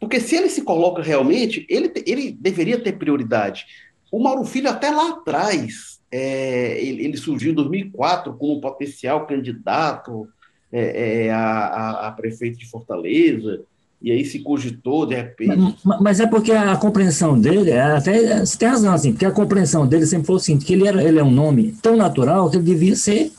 [0.00, 3.66] Porque se ele se coloca realmente, ele, ele deveria ter prioridade.
[4.10, 10.26] O Mauro Filho, até lá atrás, é, ele, ele surgiu em 2004 como potencial candidato
[10.72, 13.60] é, é, a, a, prefeito de Fortaleza,
[14.02, 15.76] e aí se cogitou, de repente.
[15.84, 19.30] Mas, mas é porque a compreensão dele, é até você tem razão, assim, porque a
[19.30, 22.56] compreensão dele sempre foi assim, que ele, era, ele é um nome tão natural que
[22.56, 23.30] ele devia ser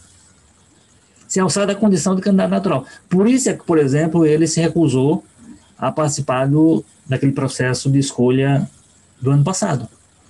[1.27, 2.85] se alçar da condição de candidato natural.
[3.09, 5.23] Por isso é que, por exemplo, ele se recusou
[5.81, 8.69] a participar do, daquele processo de escolha
[9.19, 9.89] do ano passado.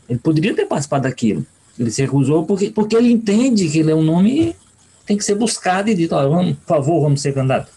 [0.10, 1.46] Ele poderia ter participado daquilo.
[1.78, 4.56] Ele se recusou porque, porque ele entende que ele é um nome
[5.06, 7.70] tem que ser buscado e dito, vamos, por favor, vamos ser candidato.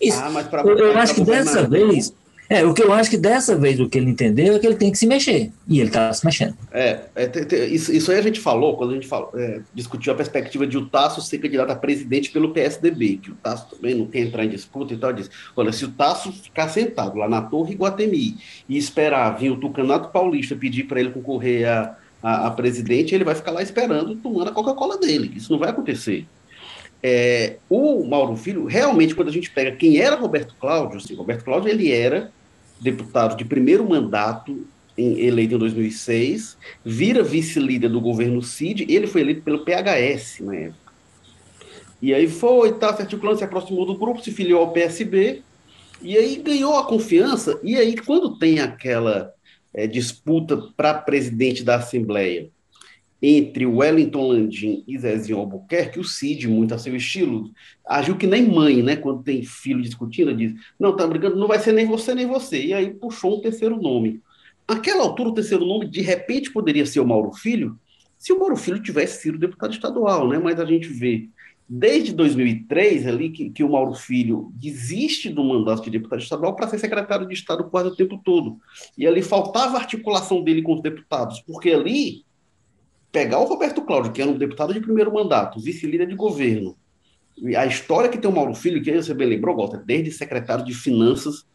[0.00, 2.12] Isso, ah, eu, eu acho que dessa vez,
[2.52, 4.76] É, o que eu acho que dessa vez o que ele entendeu é que ele
[4.76, 5.50] tem que se mexer.
[5.66, 6.54] E ele está se mexendo.
[6.70, 10.16] É, é isso, isso, aí a gente falou quando a gente falou, é, discutiu a
[10.16, 14.04] perspectiva de o Tasso ser candidato a presidente pelo PSDB, que o Tasso também não
[14.04, 15.14] quer entrar em disputa e tal.
[15.14, 18.36] Diz, olha, se o Tasso ficar sentado lá na Torre Iguatemi
[18.68, 23.24] e esperar vir o Tucanato Paulista pedir para ele concorrer a, a, a, presidente, ele
[23.24, 25.32] vai ficar lá esperando, tomando a Coca-Cola dele.
[25.34, 26.26] Isso não vai acontecer.
[27.02, 31.44] É, o Mauro Filho, realmente, quando a gente pega quem era Roberto Cláudio, assim, Roberto
[31.44, 32.30] Cláudio ele era
[32.82, 34.66] deputado de primeiro mandato,
[34.96, 40.54] em, eleito em 2006, vira vice-líder do governo CID, ele foi eleito pelo PHS na
[40.54, 40.92] época.
[42.00, 45.42] E aí foi, tá, se articulando, se aproximou do grupo, se filiou ao PSB,
[46.02, 49.32] e aí ganhou a confiança, e aí quando tem aquela
[49.72, 52.50] é, disputa para presidente da Assembleia
[53.22, 57.52] entre Wellington Landim e Zezinho Albuquerque, o Cid, muito a seu estilo,
[57.86, 58.96] agiu que nem mãe, né?
[58.96, 62.60] Quando tem filho discutindo, diz: Não, tá brigando, não vai ser nem você nem você.
[62.60, 64.20] E aí puxou um terceiro nome.
[64.68, 67.78] Naquela altura, o terceiro nome, de repente, poderia ser o Mauro Filho,
[68.18, 70.38] se o Mauro Filho tivesse sido deputado estadual, né?
[70.38, 71.28] Mas a gente vê,
[71.68, 76.68] desde 2003, ali, que, que o Mauro Filho desiste do mandato de deputado estadual para
[76.68, 78.58] ser secretário de Estado quase o tempo todo.
[78.98, 82.24] E ali faltava articulação dele com os deputados, porque ali
[83.12, 86.74] pegar o Roberto Cláudio, que era um deputado de primeiro mandato, vice-líder de governo,
[87.56, 90.74] a história que tem o Mauro Filho, que você bem lembrou, Walter, desde secretário de
[90.74, 91.46] Finanças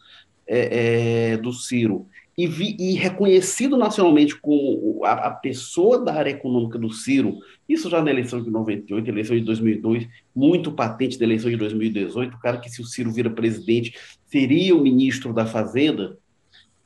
[0.45, 6.29] é, é, do Ciro, e, vi, e, reconhecido nacionalmente como a, a, pessoa da área
[6.29, 11.25] econômica do Ciro, isso já na eleição de 98, eleição de 2002, muito patente da
[11.25, 15.47] eleição de 2018, o cara que se o Ciro vira presidente seria o ministro da
[15.47, 16.15] Fazenda,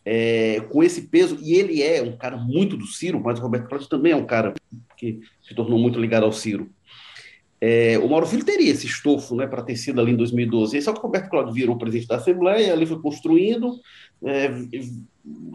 [0.06, 3.68] é, com esse peso, e ele é um cara muito do Ciro, mas o Roberto
[3.68, 4.54] Cláudio também é um cara
[4.98, 6.70] que se tornou muito ligado ao Ciro.
[7.64, 10.82] É, o Mauro Filho teria esse estofo né, para ter sido ali em 2012.
[10.82, 13.80] Só que o Roberto Cláudio virou presidente da Assembleia, ali foi construindo,
[14.26, 14.50] é,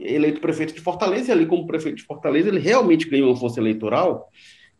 [0.00, 3.58] eleito prefeito de Fortaleza, e ali como prefeito de Fortaleza ele realmente ganhou uma força
[3.58, 4.30] eleitoral,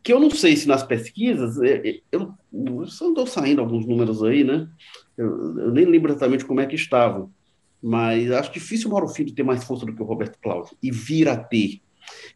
[0.01, 3.85] que eu não sei se nas pesquisas, é, é eu, eu só andou saindo alguns
[3.85, 4.65] números aí, né?
[5.17, 7.29] Eu, eu nem lembro exatamente como é que estavam,
[7.87, 10.91] mas acho difícil o Mauro Filho ter mais força do que o Roberto Cláudio, e
[10.91, 11.79] vir a ter.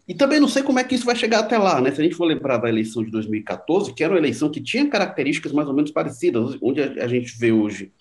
[0.08, 1.92] E também não sei como é que isso vai chegar até lá, né?
[1.92, 4.90] Se a gente for lembrar da eleição de 2014, que era uma eleição que tinha
[4.90, 7.92] características mais ou menos parecidas, onde a, gente vê hoje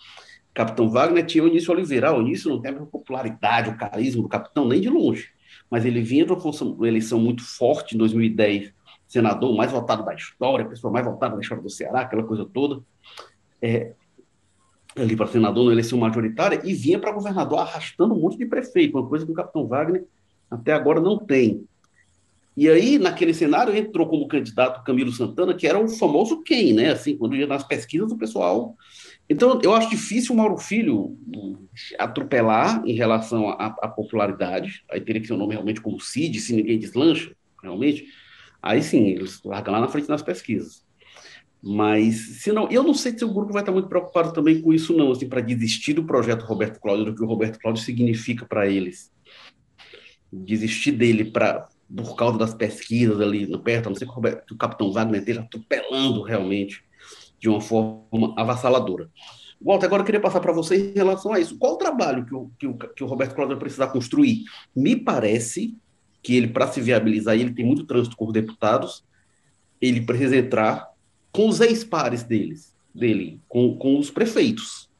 [0.54, 2.12] Capitão Wagner tinha o Início Oliveira.
[2.12, 5.28] O Início não tem a popularidade, o carisma do capitão, nem de longe.
[5.68, 8.72] Mas ele vinha de uma eleição muito forte em 2010,
[9.08, 12.80] senador mais votado da história, pessoa mais votada da história do Ceará, aquela coisa toda.
[13.60, 13.92] É,
[14.96, 18.98] ali para senador na eleição majoritária e vinha para governador arrastando um monte de prefeito,
[18.98, 20.04] uma coisa que o capitão Wagner
[20.50, 21.64] até agora não tem.
[22.56, 26.90] E aí, naquele cenário, entrou como candidato Camilo Santana, que era o famoso quem, né?
[26.90, 28.76] Assim, quando ia nas pesquisas, o pessoal.
[29.28, 31.16] Então, eu acho difícil o Mauro Filho
[31.98, 34.84] atropelar em relação à, popularidade.
[34.90, 38.04] Aí teria que ser um nome realmente como Cid, se ninguém deslancha, realmente.
[38.60, 40.84] Aí sim, eles largam lá na frente nas pesquisas.
[41.62, 44.72] Mas, se não, eu não sei se o grupo vai estar muito preocupado também com
[44.72, 48.46] isso, não, assim, para desistir do projeto Roberto Cláudio, do que o Roberto Cláudio significa
[48.46, 49.12] para eles.
[50.32, 54.14] Desistir dele para por causa das pesquisas ali no perto, a não ser que o,
[54.14, 56.84] Roberto, o Capitão Wagner esteja atropelando realmente
[57.38, 59.10] de uma forma avassaladora.
[59.60, 61.58] Walter, agora eu queria passar para você em relação a isso.
[61.58, 64.44] Qual o trabalho que o, que o, que o Roberto Cláudio vai precisar construir?
[64.74, 65.76] Me parece
[66.22, 69.04] que ele, para se viabilizar, ele tem muito trânsito com os deputados,
[69.80, 70.89] ele precisa entrar
[71.32, 74.90] com os ex-pares deles, dele, com, com os prefeitos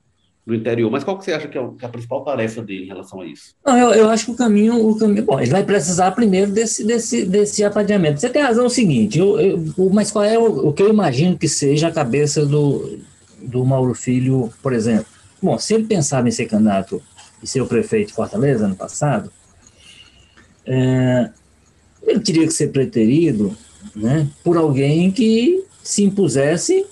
[0.46, 0.90] do interior.
[0.90, 3.26] Mas qual que você acha que é, é a principal tarefa dele em relação a
[3.26, 3.54] isso?
[3.64, 6.84] Não, eu, eu acho que o caminho, o caminho, bom, ele vai precisar primeiro desse,
[6.84, 8.20] desse, desse apadiamento.
[8.20, 10.88] Você tem razão é o seguinte, eu, eu, mas qual é o, o que eu
[10.88, 12.98] imagino que seja a cabeça do,
[13.40, 15.06] do Mauro Filho, por exemplo?
[15.42, 17.02] Bom, se ele pensava em ser candidato
[17.42, 19.32] e ser o prefeito de Fortaleza ano passado,
[20.66, 21.30] é,
[22.02, 23.56] ele teria que ser preterido
[23.94, 26.86] né, por alguém que se impusesse,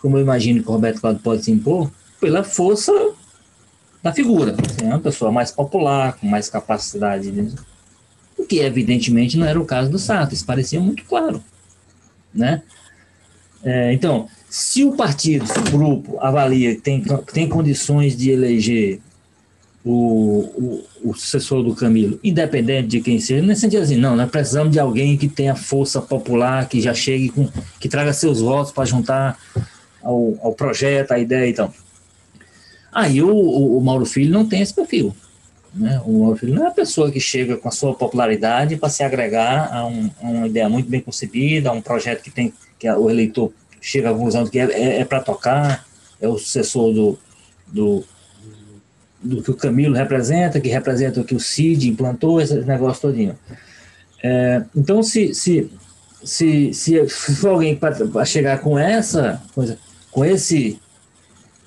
[0.00, 2.92] como eu imagino que o Roberto Cláudio pode se impor, pela força
[4.02, 4.54] da figura.
[4.82, 7.30] Uma pessoa mais popular, com mais capacidade.
[7.30, 7.54] De...
[8.38, 11.42] O que, evidentemente, não era o caso do Sato, isso parecia muito claro.
[12.32, 12.62] Né?
[13.64, 19.00] É, então, se o partido, se o grupo avalia que tem, tem condições de eleger
[19.88, 24.28] o, o, o sucessor do Camilo, independente de quem seja, nesse sentido assim, não, nós
[24.28, 28.72] precisamos de alguém que tenha força popular, que já chegue com, que traga seus votos
[28.72, 29.38] para juntar
[30.02, 31.72] ao, ao projeto, à ideia, então.
[32.92, 35.14] Aí o, o, o, Mauro Filho não tem esse perfil.
[35.72, 36.02] Né?
[36.04, 39.04] O Mauro Filho não é a pessoa que chega com a sua popularidade para se
[39.04, 42.90] agregar a, um, a, uma ideia muito bem concebida, a um projeto que tem que
[42.90, 45.86] o eleitor chega à que é, é, é para tocar,
[46.20, 47.18] é o sucessor do,
[47.68, 48.04] do
[49.22, 53.36] do que o Camilo representa, que representa o que o Cid implantou, esse negócio todinho.
[54.22, 55.70] É, então, se, se,
[56.24, 59.78] se, se for alguém para chegar com essa coisa,
[60.10, 60.80] com esse,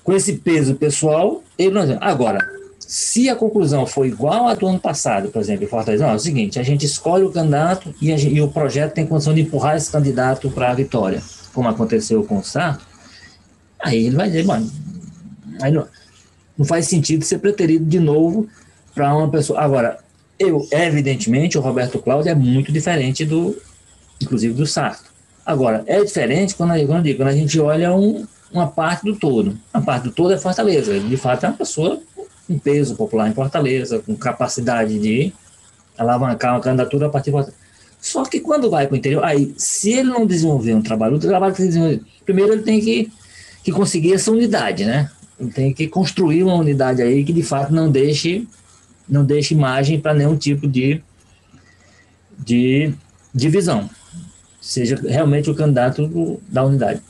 [0.02, 1.98] com esse peso pessoal, ele não.
[2.00, 2.38] Agora,
[2.78, 6.16] se a conclusão for igual à do ano passado, por exemplo, em Fortaleza, não, é
[6.16, 9.76] o seguinte: a gente escolhe o candidato e, e o projeto tem condição de empurrar
[9.76, 11.22] esse candidato para a vitória,
[11.54, 12.84] como aconteceu com o Sarto,
[13.78, 14.68] aí ele vai dizer, mano,
[15.62, 15.86] aí não,
[16.60, 18.46] não faz sentido ser preterido de novo
[18.94, 19.58] para uma pessoa.
[19.58, 19.98] Agora,
[20.38, 23.56] eu, evidentemente, o Roberto Cláudio é muito diferente do,
[24.20, 25.04] inclusive, do Sarto.
[25.44, 29.56] Agora, é diferente quando, quando, digo, quando a gente olha um, uma parte do todo.
[29.72, 30.92] A parte do todo é Fortaleza.
[30.92, 31.98] Ele, de fato, é uma pessoa
[32.46, 35.32] com peso popular em Fortaleza, com capacidade de
[35.96, 37.58] alavancar uma candidatura a partir de Fortaleza.
[38.02, 41.18] Só que quando vai para o interior, aí, se ele não desenvolver um trabalho, o
[41.18, 43.10] trabalho que ele desenvolver, primeiro ele tem que,
[43.64, 45.10] que conseguir essa unidade, né?
[45.54, 48.46] Tem que construir uma unidade aí que de fato não deixe
[49.10, 51.02] não deixe margem para nenhum tipo de,
[52.38, 52.94] de
[53.34, 53.90] divisão,
[54.60, 57.00] seja realmente o candidato do, da unidade.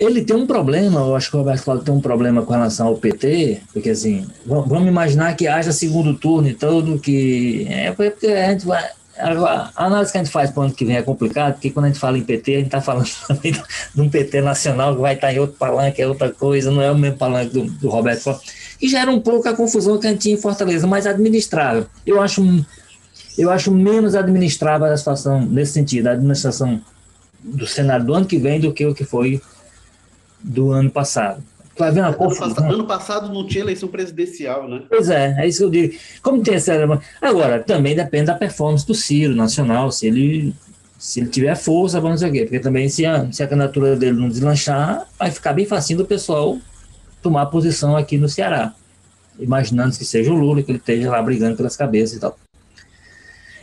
[0.00, 2.88] Ele tem um problema, eu acho que o Roberto Cláudio tem um problema com relação
[2.88, 8.26] ao PT, porque assim, vamos imaginar que haja segundo turno e tudo, que é porque
[8.26, 11.02] a gente vai, a análise que a gente faz para o ano que vem é
[11.02, 14.08] complicado, porque quando a gente fala em PT, a gente está falando também de um
[14.08, 17.18] PT nacional que vai estar em outro palanque, é outra coisa, não é o mesmo
[17.18, 18.42] palanque do, do Roberto Cláudio
[18.82, 21.86] e gera um pouco a confusão que a gente tinha em Fortaleza, mais administrável.
[22.04, 22.42] Eu acho,
[23.38, 26.80] eu acho menos administrável a situação nesse sentido, a administração
[27.38, 29.40] do Senado do ano que vem do que o que foi
[30.42, 31.42] do ano passado.
[31.90, 32.70] Vai uma confusão.
[32.70, 34.82] Ano passado não tinha eleição presidencial, né?
[34.88, 35.94] Pois é, é isso que eu digo.
[36.22, 36.72] Como tem essa.
[37.20, 40.54] Agora, também depende da performance do Ciro Nacional, se ele
[41.02, 42.42] se ele tiver força, vamos dizer o quê?
[42.42, 46.04] Porque também se a, se a candidatura dele não deslanchar, vai ficar bem facinho do
[46.04, 46.58] pessoal
[47.20, 48.72] tomar posição aqui no Ceará,
[49.36, 52.38] imaginando que seja o Lula, que ele esteja lá brigando pelas cabeças e tal.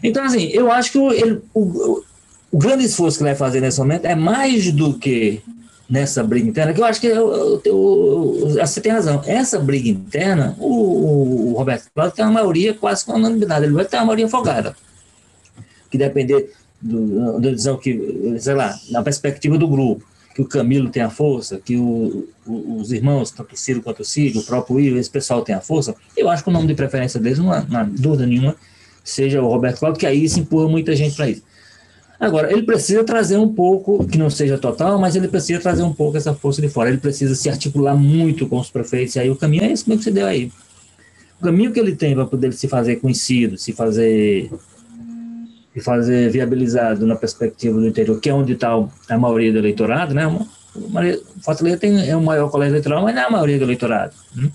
[0.03, 2.03] Então, assim, eu acho que o, ele, o,
[2.51, 5.41] o grande esforço que ele vai fazer nesse momento é mais do que
[5.89, 9.23] nessa briga interna, que eu acho que eu, eu, eu, você tem razão.
[9.25, 13.85] Essa briga interna, o, o Roberto Cláudio tem uma maioria quase com unanimidade, ele vai
[13.85, 14.75] ter uma maioria folgada.
[15.89, 20.89] Que depender do, da decisão que, sei lá, na perspectiva do grupo, que o Camilo
[20.89, 24.75] tem a força, que o, os irmãos, tanto o Ciro quanto o Ciro, o próprio
[24.75, 27.51] Will, esse pessoal tem a força, eu acho que o nome de preferência deles, não
[27.51, 28.55] há dúvida nenhuma,
[29.03, 31.41] seja o Roberto Cláudio, que aí se empurra muita gente para isso.
[32.19, 35.93] Agora, ele precisa trazer um pouco, que não seja total, mas ele precisa trazer um
[35.93, 36.89] pouco essa força de fora.
[36.89, 39.15] Ele precisa se articular muito com os prefeitos.
[39.15, 40.51] E aí o caminho é esse mesmo que você deu aí.
[41.39, 44.51] O caminho que ele tem para poder se fazer conhecido, se fazer
[45.75, 48.71] e fazer viabilizado na perspectiva do interior, que é onde está
[49.07, 50.23] a maioria do eleitorado, né?
[51.41, 54.13] Fortaleza tem, é o maior colégio eleitoral, mas não é a maioria do eleitorado.
[54.35, 54.49] Né?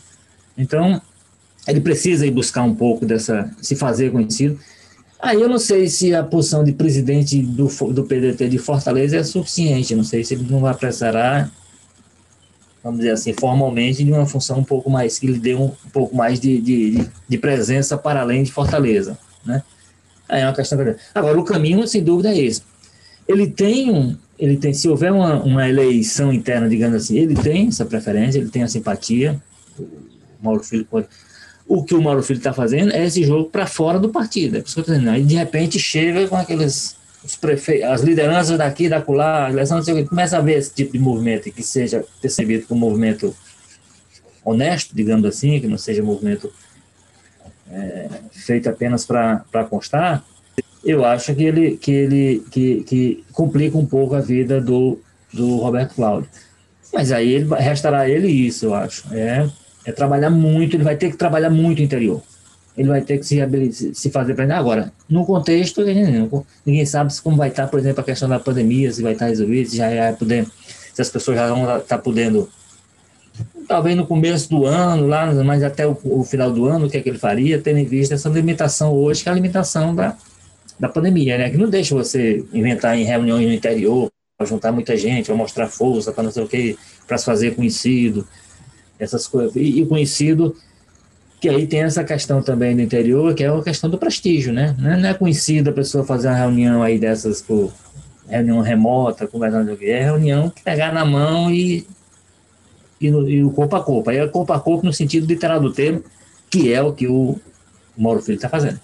[0.57, 1.01] Então,
[1.67, 4.59] ele precisa ir buscar um pouco dessa, se fazer conhecido.
[5.25, 9.25] Aí eu não sei se a posição de presidente do, do PDT de Fortaleza é
[9.25, 11.51] suficiente, não sei se ele não vai precisar,
[12.83, 15.91] vamos dizer assim, formalmente, de uma função um pouco mais, que lhe dê um, um
[15.91, 19.63] pouco mais de, de, de presença para além de Fortaleza, né?
[20.29, 20.79] Aí é uma questão.
[21.15, 22.63] Agora, o caminho, sem dúvida, é esse.
[23.27, 24.17] Ele tem um.
[24.39, 28.51] Ele tem, se houver uma, uma eleição interna, digamos assim, ele tem essa preferência, ele
[28.51, 29.41] tem a simpatia.
[29.79, 29.89] O
[30.43, 31.07] Mauro Filho pode.
[31.67, 34.57] O que o Mauro Filho está fazendo é esse jogo para fora do partido.
[34.57, 35.11] É por isso que eu tô dizendo.
[35.11, 36.97] Aí, de repente, chega com aqueles.
[37.25, 37.45] Os.
[37.91, 40.75] As lideranças daqui, da colar, a eleição, não sei o que, começa a ver esse
[40.75, 43.35] tipo de movimento que seja percebido como um movimento
[44.45, 46.53] honesto, digamos assim, que não seja um movimento
[47.71, 50.23] é, feito apenas para constar,
[50.85, 55.01] eu acho que ele, que ele que, que complica um pouco a vida do,
[55.33, 56.29] do Roberto Cláudio.
[56.93, 59.13] Mas aí ele, restará ele isso, eu acho.
[59.13, 59.49] É,
[59.85, 62.23] é trabalhar muito, ele vai ter que trabalhar muito o interior.
[62.77, 64.93] Ele vai ter que se, se fazer para agora.
[65.09, 65.83] No contexto,
[66.67, 69.71] ninguém sabe como vai estar, por exemplo, a questão da pandemia, se vai estar resolvido,
[69.71, 70.47] se já vai poder,
[70.93, 72.49] se as pessoas já vão estar podendo
[73.67, 76.99] talvez no começo do ano, lá, mas até o, o, final do ano, o que
[76.99, 80.17] é que ele faria, tendo em vista essa limitação hoje, que é a limitação da,
[80.79, 81.51] da pandemia, né?
[81.51, 85.69] Que não deixa você inventar em reuniões no interior, para juntar muita gente, para mostrar
[85.69, 88.27] força, para não sei o que, para se fazer conhecido,
[88.99, 89.57] essas coisas.
[89.57, 90.57] E, e conhecido,
[91.41, 94.75] que aí tem essa questão também do interior, que é a questão do prestígio, né?
[94.79, 97.73] Não é, não é conhecido a pessoa fazer uma reunião aí dessas por
[98.29, 101.87] reunião remota, conversando, é reunião que pegar na mão e
[103.01, 104.11] e, no, e o corpo a corpo.
[104.11, 106.03] Aí é corpo a corpo no sentido literal do termo,
[106.51, 107.39] que é o que o
[107.97, 108.81] Mauro Filho está fazendo.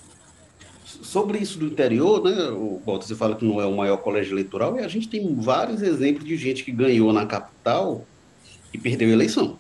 [0.85, 4.35] Sobre isso do interior, né, o Walter, você fala que não é o maior colégio
[4.35, 8.05] eleitoral, e a gente tem vários exemplos de gente que ganhou na capital
[8.73, 9.59] e perdeu a eleição.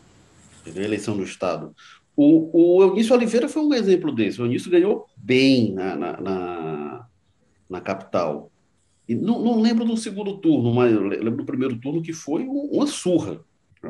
[0.66, 1.74] A eleição no estado.
[2.16, 4.40] O, o Eunício Oliveira foi um exemplo desse.
[4.40, 7.06] O Eunício ganhou bem na, na, na,
[7.68, 8.50] na capital.
[9.08, 12.86] E não, não, lembro do segundo turno, mas lembro do primeiro turno que foi uma
[12.86, 13.40] surra.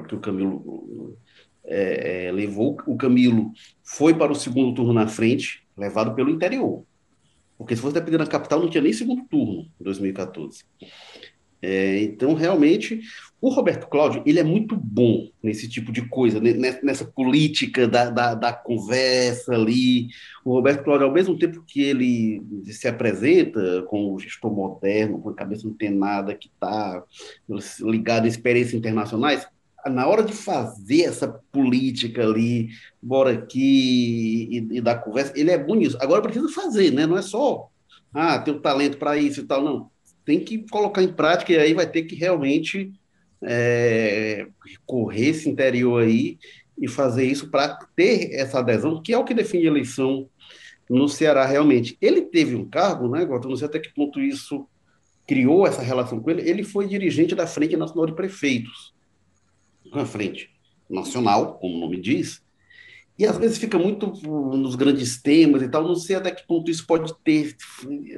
[0.09, 1.19] Que o Camilo
[1.65, 2.79] é, é, levou.
[2.87, 3.53] O Camilo
[3.83, 6.85] foi para o segundo turno na frente, levado pelo interior.
[7.59, 10.65] Porque se fosse depender da capital, não tinha nem segundo turno em 2014.
[11.61, 13.03] É, então, realmente,
[13.41, 16.39] o Roberto Cláudio, ele é muito bom nesse tipo de coisa,
[16.83, 20.09] nessa política da, da, da, conversa ali.
[20.45, 25.35] O Roberto Cláudio, ao mesmo tempo que ele se apresenta como gestor moderno, com a
[25.35, 27.03] cabeça não tem nada que está
[27.81, 29.47] ligado a experiências internacionais,
[29.87, 32.69] na hora de fazer essa política ali,
[33.01, 35.97] bora aqui e, e dar conversa, ele é bom nisso.
[35.99, 37.07] Agora precisa fazer, né?
[37.07, 37.71] Não é só,
[38.13, 39.91] ah, tem o talento para isso e tal, não
[40.25, 42.93] tem que colocar em prática e aí vai ter que realmente
[43.43, 44.47] é,
[44.87, 46.39] correr esse interior aí
[46.79, 50.29] e fazer isso para ter essa adesão, que é o que define a eleição
[50.89, 51.97] no Ceará realmente.
[52.01, 53.49] Ele teve um cargo, né, Gota?
[53.49, 54.67] Não sei até que ponto isso
[55.27, 56.49] criou essa relação com ele.
[56.49, 58.93] Ele foi dirigente da Frente Nacional de Prefeitos,
[59.93, 60.51] uma frente
[60.89, 62.43] nacional, como o nome diz,
[63.17, 66.71] e às vezes fica muito nos grandes temas e tal, não sei até que ponto
[66.71, 67.55] isso pode ter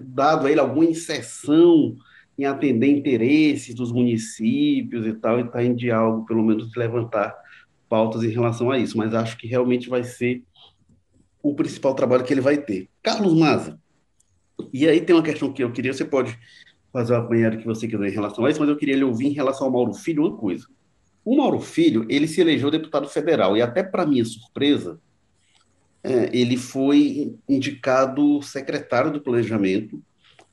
[0.00, 1.96] dado a ele alguma inserção
[2.38, 7.34] em atender interesses dos municípios e tal, e está em diálogo, pelo menos, de levantar
[7.88, 10.42] pautas em relação a isso, mas acho que realmente vai ser
[11.42, 12.88] o principal trabalho que ele vai ter.
[13.02, 13.78] Carlos Maza,
[14.72, 16.38] e aí tem uma questão que eu queria, você pode
[16.92, 19.26] fazer o apanhado que você quiser em relação a isso, mas eu queria lhe ouvir
[19.26, 20.66] em relação ao Mauro Filho uma coisa.
[21.24, 24.98] O Mauro Filho, ele se elegeu deputado federal, e até para minha surpresa,
[26.02, 30.02] é, ele foi indicado secretário do Planejamento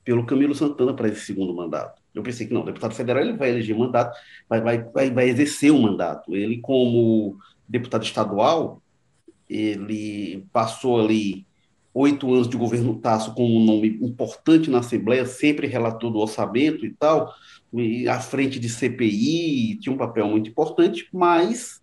[0.04, 2.02] pelo Camilo Santana para esse segundo mandato.
[2.14, 5.30] Eu pensei que não, o deputado federal ele vai eleger mandato, vai, vai, vai, vai
[5.30, 6.36] exercer o mandato.
[6.36, 7.38] Ele, como
[7.68, 8.82] deputado estadual,
[9.48, 11.46] ele passou ali
[11.94, 16.86] oito anos de governo Tasso com um nome importante na Assembleia, sempre relator do orçamento
[16.86, 17.34] e tal,
[18.10, 21.82] à frente de CPI, tinha um papel muito importante, mas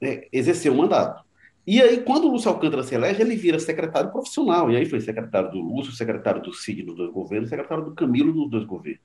[0.00, 1.25] é, exerceu o mandato.
[1.66, 4.70] E aí, quando o Lúcio Alcântara se elege, ele vira secretário profissional.
[4.70, 8.32] E aí foi secretário do Lúcio, secretário do Cid nos dois governos, secretário do Camilo
[8.32, 9.00] nos dois governos.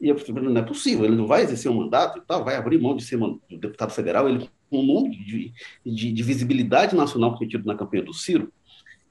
[0.00, 2.54] E eu falei, não é possível, ele não vai exercer um mandato e tal, vai
[2.54, 3.18] abrir mão de ser
[3.50, 5.52] deputado federal, ele com um nome de,
[5.84, 8.52] de, de visibilidade nacional que tido na campanha do Ciro,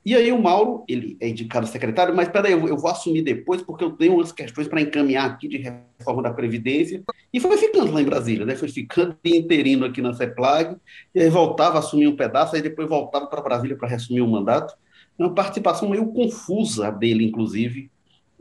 [0.07, 3.61] e aí o Mauro, ele é indicado secretário, mas peraí, eu, eu vou assumir depois,
[3.61, 7.03] porque eu tenho umas questões para encaminhar aqui de reforma da Previdência.
[7.33, 8.55] E foi ficando lá em Brasília, né?
[8.55, 10.77] Foi ficando interino aqui na CEPLAG,
[11.13, 14.73] e aí voltava assumir um pedaço, aí depois voltava para Brasília para reassumir o mandato.
[15.19, 17.91] É uma participação meio confusa dele, inclusive,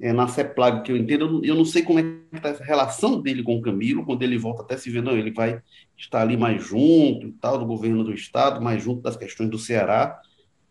[0.00, 1.44] é, na CEPLAG, que eu entendo.
[1.44, 4.38] Eu não sei como é que está essa relação dele com o Camilo, quando ele
[4.38, 5.60] volta até se ver, não, ele vai
[5.98, 9.58] estar ali mais junto e tal, do governo do Estado, mais junto das questões do
[9.58, 10.20] Ceará.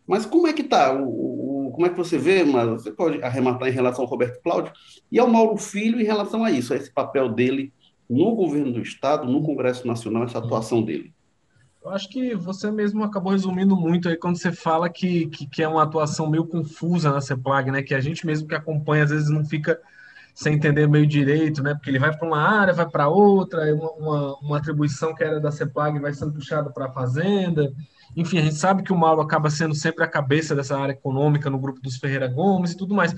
[0.07, 0.93] Mas como é que está?
[0.93, 4.41] O, o, como é que você vê, mas você pode arrematar em relação ao Roberto
[4.41, 4.71] Cláudio
[5.11, 7.73] e ao Mauro Filho em relação a isso, a esse papel dele
[8.09, 11.13] no governo do Estado, no Congresso Nacional, essa atuação dele?
[11.83, 15.61] Eu acho que você mesmo acabou resumindo muito aí quando você fala que, que, que
[15.61, 17.83] é uma atuação meio confusa na CEPLAG, né?
[17.83, 19.79] Que a gente mesmo que acompanha às vezes não fica
[20.33, 21.75] sem entender meio direito, né?
[21.75, 25.39] Porque ele vai para uma área, vai para outra, uma, uma, uma, atribuição que era
[25.39, 27.71] da CEPLAG vai sendo puxada para a Fazenda.
[28.15, 31.49] Enfim, a gente sabe que o Mauro acaba sendo sempre a cabeça dessa área econômica
[31.49, 33.13] no grupo dos Ferreira Gomes e tudo mais.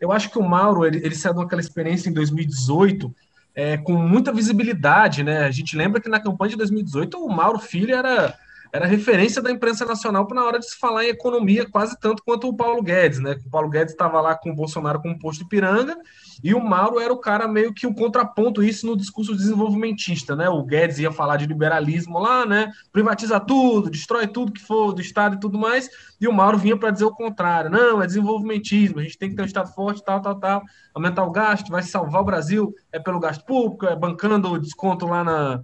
[0.00, 3.14] Eu acho que o Mauro, ele, ele saiu daquela experiência em 2018
[3.54, 5.44] é, com muita visibilidade, né?
[5.44, 8.34] A gente lembra que na campanha de 2018 o Mauro Filho era
[8.72, 12.48] era referência da imprensa nacional na hora de se falar em economia, quase tanto quanto
[12.48, 13.36] o Paulo Guedes, né?
[13.44, 15.94] O Paulo Guedes estava lá com o Bolsonaro como posto de piranga,
[16.42, 20.48] e o Mauro era o cara meio que o contraponto isso no discurso desenvolvimentista, né?
[20.48, 22.72] O Guedes ia falar de liberalismo lá, né?
[22.90, 26.76] Privatiza tudo, destrói tudo que for do Estado e tudo mais, e o Mauro vinha
[26.76, 27.70] para dizer o contrário.
[27.70, 30.62] Não, é desenvolvimentismo, a gente tem que ter um Estado forte, tal, tal, tal,
[30.94, 35.06] aumentar o gasto, vai salvar o Brasil, é pelo gasto público, é bancando o desconto
[35.06, 35.60] lá na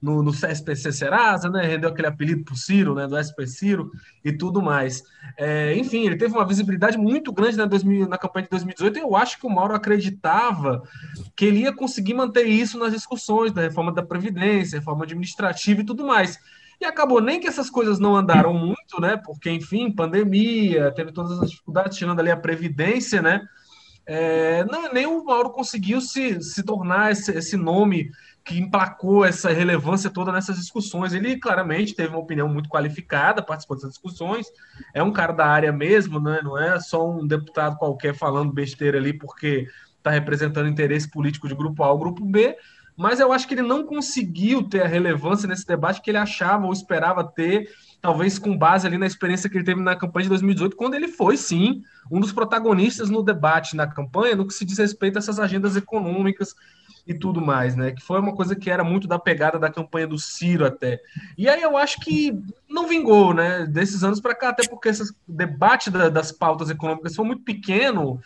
[0.00, 1.66] no, no SPC Serasa, né?
[1.66, 3.06] Rendeu aquele apelido para o Ciro, né?
[3.06, 3.90] Do SP Ciro
[4.24, 5.02] e tudo mais.
[5.36, 9.02] É, enfim, ele teve uma visibilidade muito grande na, 2000, na campanha de 2018 e
[9.02, 10.82] eu acho que o Mauro acreditava
[11.34, 15.84] que ele ia conseguir manter isso nas discussões da reforma da Previdência, reforma administrativa e
[15.84, 16.38] tudo mais.
[16.80, 19.16] E acabou nem que essas coisas não andaram muito, né?
[19.16, 23.46] Porque, enfim, pandemia, teve todas as dificuldades, tirando ali a Previdência, né?
[24.06, 28.10] É, não, nem o Mauro conseguiu se, se tornar esse, esse nome
[28.46, 31.12] que emplacou essa relevância toda nessas discussões.
[31.12, 34.46] Ele claramente teve uma opinião muito qualificada, participou dessas discussões,
[34.94, 36.40] é um cara da área mesmo, né?
[36.44, 39.66] não é só um deputado qualquer falando besteira ali porque
[39.98, 42.56] está representando interesse político de grupo A ou grupo B,
[42.96, 46.66] mas eu acho que ele não conseguiu ter a relevância nesse debate que ele achava
[46.66, 47.68] ou esperava ter
[48.00, 51.08] talvez com base ali na experiência que ele teve na campanha de 2018, quando ele
[51.08, 55.18] foi, sim, um dos protagonistas no debate na campanha, no que se diz respeito a
[55.18, 56.54] essas agendas econômicas
[57.06, 57.92] e tudo mais, né?
[57.92, 61.00] Que foi uma coisa que era muito da pegada da campanha do Ciro até.
[61.38, 62.32] E aí eu acho que
[62.68, 63.64] não vingou, né?
[63.66, 68.20] Desses anos para cá, até porque esse debate da, das pautas econômicas foi muito pequeno,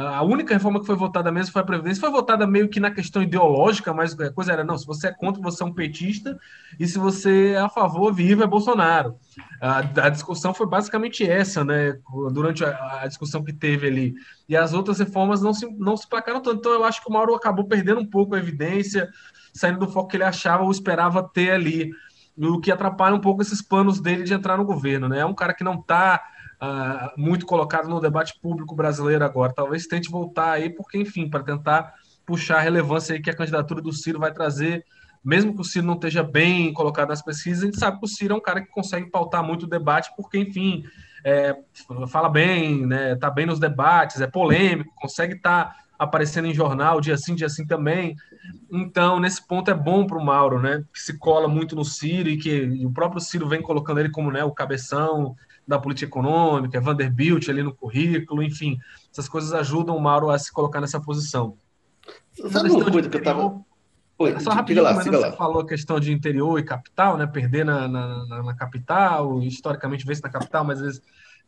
[0.00, 2.88] a única reforma que foi votada mesmo foi a Previdência, foi votada meio que na
[2.88, 6.38] questão ideológica, mas a coisa era, não, se você é contra, você é um petista,
[6.78, 9.16] e se você é a favor, viva é Bolsonaro.
[9.60, 11.98] A, a discussão foi basicamente essa, né,
[12.32, 14.14] durante a, a, discussão que teve ali.
[14.48, 17.12] E as outras reformas não se, não se placaram tanto, então eu acho que o
[17.12, 19.08] Mauro acabou perdendo um pouco a evidência,
[19.52, 21.90] saindo do foco que ele achava ou esperava ter ali,
[22.36, 25.34] o que atrapalha um pouco esses planos dele de entrar no governo, né, é um
[25.34, 26.22] cara que não está
[26.62, 29.52] uh, muito colocado no debate público brasileiro agora.
[29.52, 31.94] Talvez tente voltar aí, porque, enfim, para tentar
[32.26, 34.84] puxar a relevância aí que a candidatura do Ciro vai trazer,
[35.24, 38.08] mesmo que o Ciro não esteja bem colocado nas pesquisas, a gente sabe que o
[38.08, 40.84] Ciro é um cara que consegue pautar muito o debate, porque, enfim,
[41.24, 41.56] é,
[42.08, 47.00] fala bem, né, tá bem nos debates, é polêmico, consegue estar tá aparecendo em jornal
[47.00, 48.14] dia sim, dia sim também.
[48.70, 50.84] Então, nesse ponto é bom para o Mauro, né?
[50.92, 54.10] Que se cola muito no Ciro e que e o próprio Ciro vem colocando ele
[54.10, 55.34] como né, o cabeção
[55.68, 58.78] da política econômica, Vanderbilt ali no currículo, enfim,
[59.12, 61.58] essas coisas ajudam o Mauro a se colocar nessa posição.
[62.50, 63.60] Sabe uma coisa que eu estava.
[64.20, 65.30] Oi, só rapidinho, lá, você lá.
[65.32, 67.26] falou a questão de interior e capital, né?
[67.26, 71.02] Perder na, na, na, na capital, historicamente vê-se na capital, mas às vezes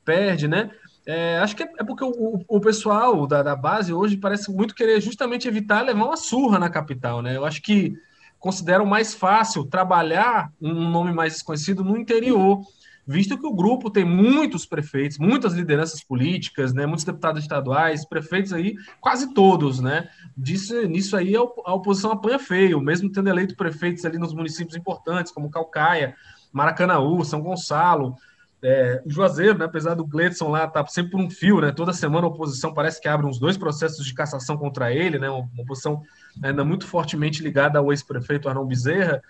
[0.04, 0.70] perde, né?
[1.06, 4.74] É, acho que é, é porque o, o pessoal da, da, base hoje parece muito
[4.74, 7.36] querer justamente evitar levar uma surra na capital, né?
[7.36, 7.94] Eu acho que
[8.38, 12.62] consideram mais fácil trabalhar um nome mais desconhecido no interior
[13.11, 18.52] visto que o grupo tem muitos prefeitos, muitas lideranças políticas, né, muitos deputados estaduais, prefeitos
[18.52, 20.08] aí, quase todos, né?
[20.36, 25.32] Disso, nisso aí a oposição apanha feio, mesmo tendo eleito prefeitos ali nos municípios importantes,
[25.32, 26.14] como Calcaia,
[26.52, 28.14] Maracanaú, São Gonçalo,
[28.62, 32.26] é, Juazeiro, né, apesar do Gledson lá tá sempre por um fio, né, toda semana
[32.26, 36.02] a oposição parece que abre uns dois processos de cassação contra ele, né, uma oposição
[36.44, 39.20] ainda muito fortemente ligada ao ex-prefeito Arnão Bezerra,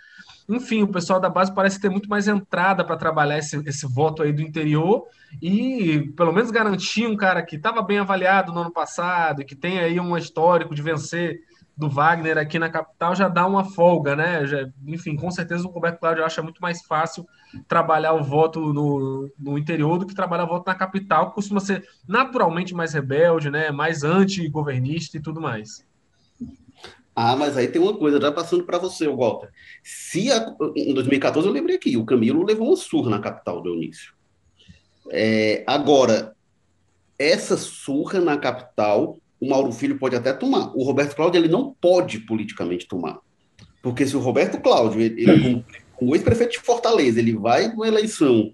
[0.48, 4.22] enfim, o pessoal da base parece ter muito mais entrada para trabalhar esse, esse voto
[4.22, 5.06] aí do interior
[5.40, 9.54] e pelo menos garantir um cara que estava bem avaliado no ano passado e que
[9.54, 11.40] tem aí um histórico de vencer
[11.80, 14.46] do Wagner aqui na capital já dá uma folga, né?
[14.46, 17.26] Já, enfim, com certeza o Roberto Cláudio acha muito mais fácil
[17.66, 21.58] trabalhar o voto no, no interior do que trabalhar o voto na capital, que costuma
[21.58, 23.70] ser naturalmente mais rebelde, né?
[23.70, 25.82] Mais anti-governista e tudo mais.
[27.22, 29.50] Ah, mas aí tem uma coisa, já passando para você, Walter.
[29.84, 33.74] Se a, em 2014 eu lembrei aqui, o Camilo levou uma surra na capital do
[33.74, 34.14] início.
[35.10, 36.34] É, agora,
[37.18, 40.72] essa surra na capital, o Mauro Filho pode até tomar.
[40.74, 43.18] O Roberto Cláudio ele não pode politicamente tomar.
[43.82, 45.64] Porque se o Roberto Cláudio, ele, ele
[45.96, 48.50] como, ex-prefeito de Fortaleza, ele vai numa eleição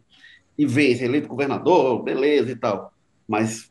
[0.59, 2.93] e vence, eleito governador, beleza e tal,
[3.29, 3.71] mas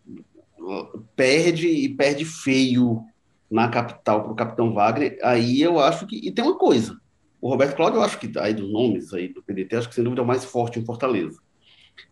[1.18, 3.04] perde e perde feio
[3.50, 6.18] na capital para o capitão Wagner, aí eu acho que.
[6.18, 7.00] E tem uma coisa:
[7.40, 10.04] o Roberto Cláudio, eu acho que, aí dos nomes aí do PDT, acho que sem
[10.04, 11.40] dúvida é o mais forte em Fortaleza.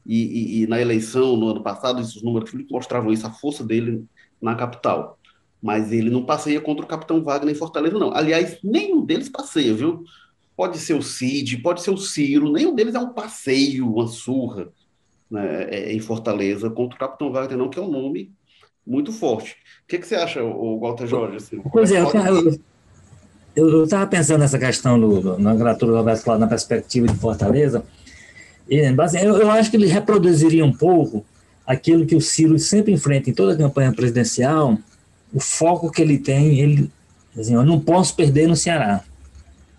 [0.05, 4.05] E, e, e na eleição, no ano passado, esses números mostravam isso, a força dele
[4.41, 5.19] na capital.
[5.61, 8.13] Mas ele não passeia contra o capitão Wagner em Fortaleza, não.
[8.13, 10.03] Aliás, nenhum deles passeia, viu?
[10.55, 14.71] Pode ser o Cid, pode ser o Ciro, nenhum deles é um passeio, uma surra
[15.31, 18.31] né, é, em Fortaleza contra o capitão Wagner, não, que é um nome
[18.85, 19.51] muito forte.
[19.83, 21.37] O que, que você acha, o Walter Jorge?
[21.37, 22.01] Assim, pois é,
[23.55, 27.15] eu estava pensando nessa questão do, do, na gratuita do Roberto Cláudio na perspectiva de
[27.15, 27.83] Fortaleza,
[28.67, 31.25] e, assim, eu, eu, acho que ele reproduziria um pouco
[31.67, 34.77] aquilo que o Ciro sempre enfrenta em toda a campanha presidencial,
[35.33, 36.91] o foco que ele tem, ele,
[37.37, 39.01] assim, eu não posso perder no Ceará.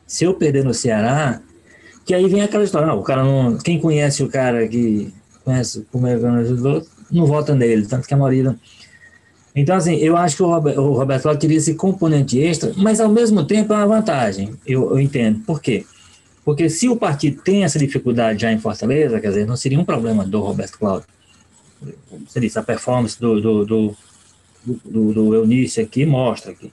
[0.07, 1.41] Se eu perder no Ceará,
[2.05, 5.13] que aí vem aquela história, não, o cara não, quem conhece o cara que
[5.45, 6.23] conhece como é que
[7.11, 8.55] não vota nele, tanto que a maioria
[9.55, 13.01] então, assim, eu acho que o Roberto, o Roberto Cláudio queria esse componente extra, mas
[13.01, 15.41] ao mesmo tempo é uma vantagem, eu, eu entendo.
[15.45, 15.87] Por quê?
[16.45, 19.85] Porque se o partido tem essa dificuldade já em Fortaleza, quer dizer, não seria um
[19.85, 21.09] problema do Roberto Cláudio.
[22.29, 23.97] Seria a performance do, do, do,
[24.85, 26.73] do, do Eunício aqui mostra que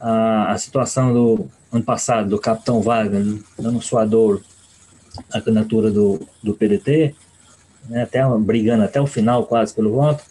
[0.00, 4.42] a, a situação do ano passado, do capitão Wagner, dando suador
[5.32, 7.14] a candidatura do, do PDT,
[7.88, 10.22] né, até, brigando até o final quase pelo voto,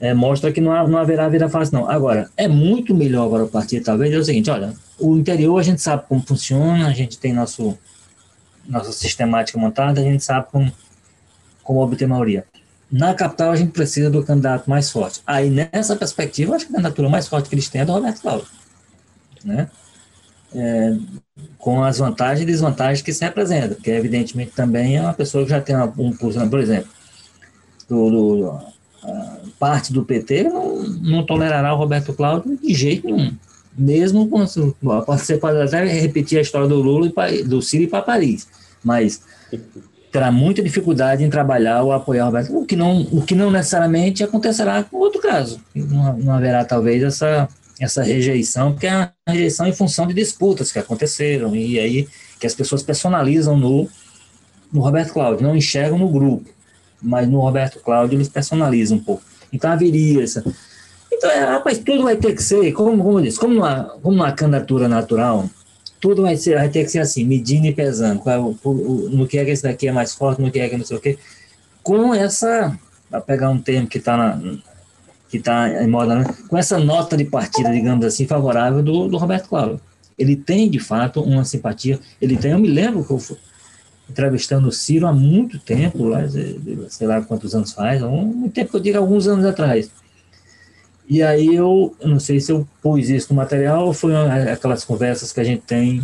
[0.00, 1.90] é, mostra que não, há, não haverá vida fácil, não.
[1.90, 5.80] Agora, é muito melhor o partido, talvez, é o seguinte, olha, o interior a gente
[5.80, 7.76] sabe como funciona, a gente tem nosso,
[8.66, 10.72] nossa sistemática montada, a gente sabe como,
[11.62, 12.44] como obter maioria.
[12.90, 15.20] Na capital, a gente precisa do candidato mais forte.
[15.26, 18.22] Aí, nessa perspectiva, acho que a candidatura mais forte que eles têm é do Roberto
[18.22, 18.46] Cláudio.
[19.44, 19.68] Né?
[20.54, 20.96] é,
[21.58, 25.50] com as vantagens e desvantagens que se representa, que evidentemente também é uma pessoa que
[25.50, 26.90] já tem uma, um por exemplo,
[27.88, 28.60] do, do
[29.58, 33.32] parte do PT não, não, tolerará o Roberto Cláudio de jeito nenhum.
[33.76, 34.44] Mesmo com
[35.06, 38.48] você pode até repetir a história do Lula e do Ciro para Paris,
[38.82, 39.22] mas
[40.10, 43.50] terá muita dificuldade em trabalhar ou apoiar o Roberto, o que não, o que não
[43.50, 45.60] necessariamente acontecerá com outro caso.
[45.74, 47.48] Não, não haverá talvez essa
[47.80, 52.08] essa rejeição, porque é uma rejeição em função de disputas que aconteceram, e aí
[52.40, 53.88] que as pessoas personalizam no,
[54.72, 56.48] no Roberto Cláudio, não enxergam no grupo,
[57.00, 59.22] mas no Roberto Cláudio eles personalizam um pouco.
[59.52, 60.44] Então haveria essa.
[61.12, 64.16] Então, é, rapaz, tudo vai ter que ser, como, como eu disse, como numa, como
[64.16, 65.48] numa candidatura natural,
[66.00, 69.26] tudo vai, ser, vai ter que ser assim, medindo e pesando, qual, o, o, no
[69.26, 71.00] que é que esse daqui é mais forte, no que é que não sei o
[71.00, 71.18] quê,
[71.82, 72.78] com essa,
[73.10, 74.38] para pegar um termo que está
[75.28, 76.24] que está em moda, né?
[76.48, 79.80] com essa nota de partida, digamos assim, favorável do, do Roberto Cláudio.
[80.18, 82.00] Ele tem, de fato, uma simpatia.
[82.20, 83.36] Ele tem, eu me lembro que eu fui
[84.08, 86.20] entrevistando o Ciro há muito tempo, lá,
[86.88, 89.90] sei lá quantos anos faz, um tempo que eu digo alguns anos atrás.
[91.08, 94.14] E aí eu, eu não sei se eu pus isso no material ou foi
[94.52, 96.02] aquelas conversas que a gente tem,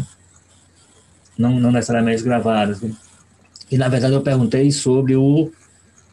[1.36, 2.80] não, não necessariamente gravadas.
[2.80, 2.90] Né?
[3.70, 5.50] E na verdade eu perguntei sobre o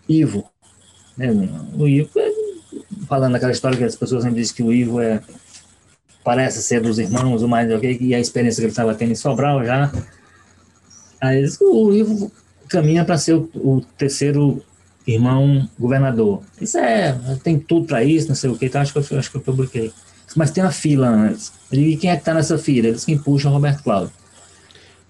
[0.10, 0.50] Ivo.
[1.18, 1.30] Né?
[1.74, 2.32] O Ivo é
[3.08, 5.22] falando aquela história que as pessoas sempre dizem que o Ivo é,
[6.24, 9.16] parece ser dos irmãos, o mais okay, e a experiência que ele estava tendo em
[9.16, 9.92] Sobral já.
[11.22, 12.32] Aí o Ivo
[12.68, 14.64] caminha para ser o, o, terceiro
[15.06, 16.42] irmão governador.
[16.60, 19.30] Isso é, tem tudo para isso, não sei o que, então acho que eu, acho
[19.30, 19.92] que eu publiquei.
[20.36, 21.54] Mas tem uma fila antes.
[21.72, 22.88] E quem é que está nessa fila?
[22.88, 24.14] Eles que puxam o Roberto Cláudio.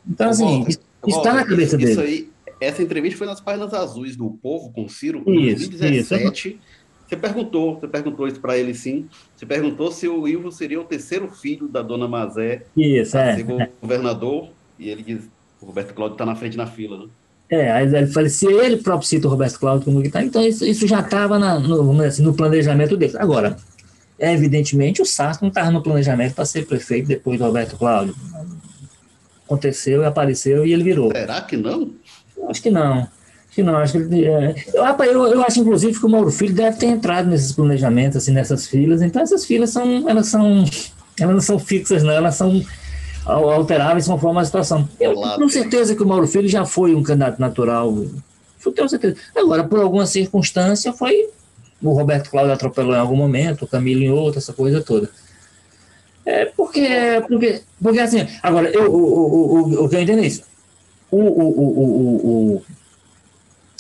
[0.08, 1.92] Então, assim, isso está na cabeça isso, dele.
[1.92, 6.50] Isso aí, essa entrevista foi nas páginas azuis do Povo com Ciro em 2017.
[6.50, 6.60] Isso.
[7.08, 9.08] Você perguntou, você perguntou isso para ele sim.
[9.36, 13.36] Você perguntou se o Ivo seria o terceiro filho da dona Mazé isso, a é,
[13.36, 13.70] ser é.
[13.82, 14.50] governador.
[14.80, 15.30] E ele diz,
[15.62, 17.06] o Roberto Cláudio está na frente na fila, né?
[17.50, 20.42] É, aí ele falou, se ele próprio cita o Roberto Cláudio como que tá, então
[20.42, 23.14] isso, isso já estava no, assim, no planejamento dele.
[23.18, 23.58] Agora,
[24.18, 28.16] evidentemente, o Sarto não estava no planejamento para ser prefeito depois do Roberto Cláudio.
[29.46, 31.12] Aconteceu, apareceu e ele virou.
[31.12, 31.92] Será que não?
[32.48, 33.08] Acho que não
[33.52, 36.54] que não, acho que ele, é, eu, eu, eu, acho, inclusive, que o Mauro Filho
[36.54, 39.02] deve ter entrado nesses planejamentos, assim, nessas filas.
[39.02, 40.64] Então, essas filas são, elas são,
[41.20, 42.64] elas não são fixas, não, elas são
[43.26, 44.88] alteráveis conforme a situação.
[45.00, 48.06] Eu tenho certeza que o Mauro Filho já foi um candidato natural.
[48.66, 49.16] Eu tenho certeza.
[49.36, 51.30] Agora, por alguma circunstância, foi.
[51.82, 55.10] O Roberto Cláudio atropelou em algum momento, o Camilo em outro, essa coisa toda.
[56.24, 56.88] É porque,
[57.28, 60.44] porque, porque assim, agora, eu, o, o, o, que eu entendo é isso.
[61.10, 62.64] O, o, o, o,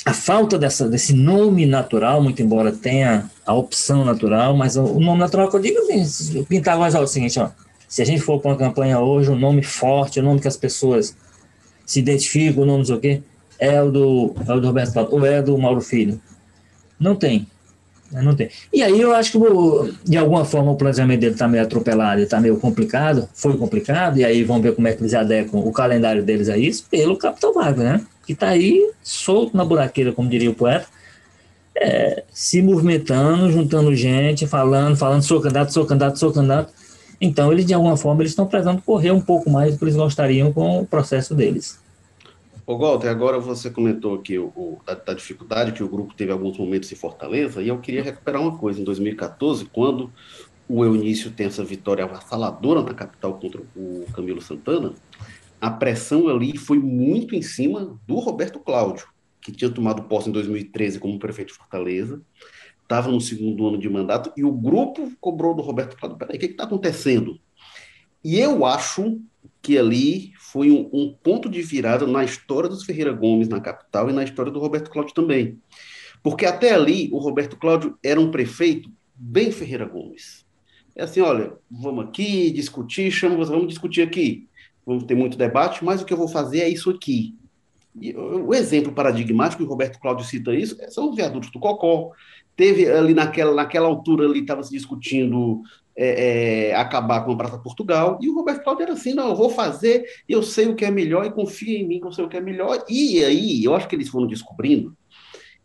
[0.03, 5.19] a falta dessa, desse nome natural, muito embora tenha a opção natural, mas o, nome
[5.19, 7.49] natural que eu digo assim, pintar mais alto é o seguinte, ó,
[7.91, 10.47] se a gente for para uma campanha hoje, um nome forte, o um nome que
[10.47, 11.13] as pessoas
[11.85, 13.21] se identificam, o nome não sei o quê,
[13.59, 16.17] é o do, é o do Roberto Cláudio, ou é do Mauro Filho.
[16.97, 17.45] Não tem.
[18.09, 18.49] Né, não tem.
[18.71, 19.39] E aí eu acho que,
[20.05, 24.23] de alguma forma, o planejamento dele está meio atropelado, está meio complicado, foi complicado, e
[24.23, 27.53] aí vamos ver como é que eles adequam o calendário deles a isso, pelo Capitão
[27.53, 28.05] Vargas, né?
[28.25, 30.87] que está aí solto na buraqueira, como diria o poeta,
[31.75, 36.80] é, se movimentando, juntando gente, falando, falando, sou candidato, sou candidato, sou candidato.
[37.21, 39.95] Então, eles, de alguma forma, eles estão precisando correr um pouco mais do que eles
[39.95, 41.79] gostariam com o processo deles.
[42.65, 46.31] Ô, Walter, agora você comentou aqui o, o da, da, dificuldade que o grupo teve
[46.31, 48.81] alguns momentos em Fortaleza, e eu queria recuperar uma coisa.
[48.81, 50.11] Em 2014, quando
[50.67, 54.93] o Eunício tem essa vitória avassaladora na capital contra o Camilo Santana,
[55.59, 59.05] a pressão ali foi muito em cima do Roberto Cláudio,
[59.41, 62.19] que tinha tomado posse em 2013 como prefeito de Fortaleza,
[62.91, 66.39] estava no segundo ano de mandato, e o grupo cobrou do Roberto Cláudio, peraí, o
[66.39, 67.39] que está acontecendo?
[68.23, 69.19] E eu acho
[69.61, 74.09] que ali foi um, um, ponto de virada na história dos Ferreira Gomes na capital
[74.09, 75.59] e na história do Roberto Cláudio também.
[76.21, 80.45] Porque até ali o Roberto Cláudio era um prefeito bem Ferreira Gomes.
[80.95, 84.47] É assim, olha, vamos aqui discutir, chama, vamos discutir aqui
[84.85, 87.35] vamos ter muito debate, mas o que eu vou fazer é isso aqui.
[87.99, 92.11] E o exemplo paradigmático, e o Roberto Cláudio cita isso, são os viadutos do Cocó.
[92.55, 95.61] Teve ali naquela, naquela altura ali, estava se discutindo
[95.95, 99.35] é, é, acabar com a Praça Portugal, e o Roberto Cláudio era assim, não, eu
[99.35, 102.23] vou fazer, eu sei o que é melhor, e confia em mim que eu sei
[102.23, 102.83] o que é melhor.
[102.89, 104.95] E aí, eu acho que eles foram descobrindo,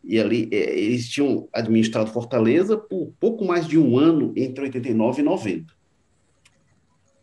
[0.02, 5.20] e ali é, eles tinham administrado Fortaleza por pouco mais de um ano, entre 89
[5.20, 5.74] e 90.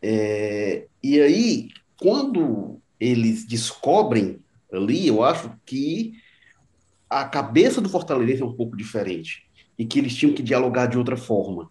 [0.01, 4.39] É, e aí, quando eles descobrem
[4.71, 6.13] ali, eu acho que
[7.09, 9.43] a cabeça do Fortaleza é um pouco diferente
[9.77, 11.69] e que eles tinham que dialogar de outra forma.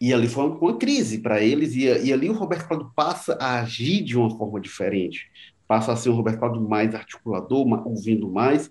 [0.00, 3.60] E ali foi uma, crise para eles, e, e, ali o Roberto Cláudio passa a
[3.60, 5.28] agir de uma forma diferente,
[5.66, 8.70] passa a ser um Roberto Cláudio mais articulador, ouvindo mais,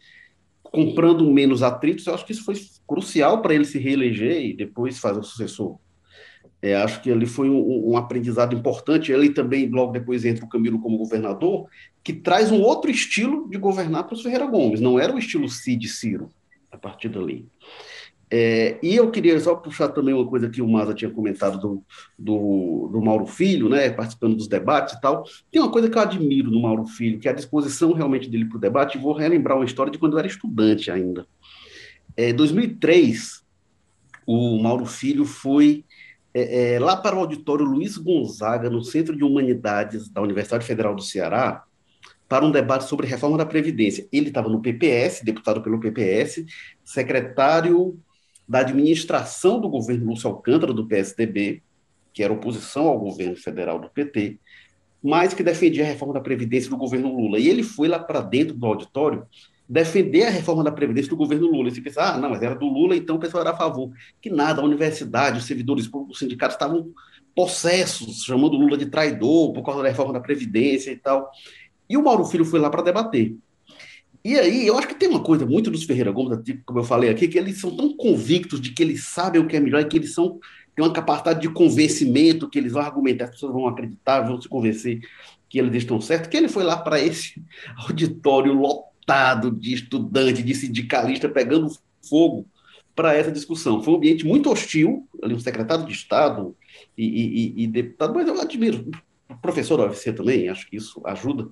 [0.63, 2.07] comprando menos atritos.
[2.07, 2.55] Eu acho que isso foi
[2.87, 5.77] crucial para ele se reeleger e depois fazer o sucessor.
[6.61, 9.11] É, acho que ali foi um, um, aprendizado importante.
[9.11, 11.67] Ele também, logo depois, entra o Camilo como governador,
[12.03, 14.81] que traz um outro estilo de governar para o Ferreira Gomes.
[14.81, 16.29] Não era o estilo Cid Ciro,
[16.71, 17.47] a partir dali.
[18.29, 21.83] É, e eu queria só puxar também uma coisa que o Maza tinha comentado do,
[22.19, 25.23] do, do, Mauro Filho, né, participando dos debates e tal.
[25.49, 28.45] Tem uma coisa que eu admiro no Mauro Filho, que é a disposição realmente dele
[28.45, 28.97] para o debate.
[28.97, 31.25] Vou relembrar uma história de quando eu era estudante ainda.
[32.17, 33.43] Em é, 2003,
[34.25, 35.85] o Mauro Filho foi
[36.33, 40.93] é, é, lá para o auditório Luiz Gonzaga, no Centro de Humanidades da Universidade Federal
[40.93, 41.63] do Ceará,
[42.27, 44.05] para um debate sobre reforma da Previdência.
[44.11, 46.45] Ele estava no PPS, deputado pelo PPS,
[46.83, 47.97] secretário
[48.47, 51.61] da administração do governo Lúcio Alcântara, do PSDB,
[52.13, 54.39] que era oposição ao governo federal do PT,
[55.03, 57.39] mas que defendia a reforma da Previdência do governo Lula.
[57.39, 59.25] E ele foi lá para dentro do auditório
[59.69, 61.67] defender a reforma da Previdência do governo Lula.
[61.67, 63.91] E você pensa, ah, não, mas era do Lula, então o pessoal era a favor.
[64.21, 66.91] Que nada, a universidade, os servidores públicos, os sindicatos estavam
[67.35, 71.29] possessos, chamando Lula de traidor por causa da reforma da Previdência e tal.
[71.89, 73.35] E o Mauro Filho foi lá para debater.
[74.23, 77.09] E aí, eu acho que tem uma coisa muito dos Ferreira Gomes, como eu falei
[77.09, 79.85] aqui, que eles são tão convictos de que eles sabem o que é melhor e
[79.85, 80.39] que eles são
[80.77, 84.47] têm uma capacidade de convencimento, que eles vão argumentar, as pessoas vão acreditar, vão se
[84.47, 85.01] convencer
[85.49, 87.41] que eles estão certos, que ele foi lá para esse
[87.89, 91.75] auditório lotado de estudante, de sindicalista pegando
[92.07, 92.45] fogo
[92.95, 93.81] para essa discussão.
[93.81, 96.55] Foi um ambiente muito hostil, ali um secretário de Estado
[96.95, 98.91] e, e, e deputado, mas eu admiro,
[99.29, 101.49] o professor da UFC também, acho que isso ajuda,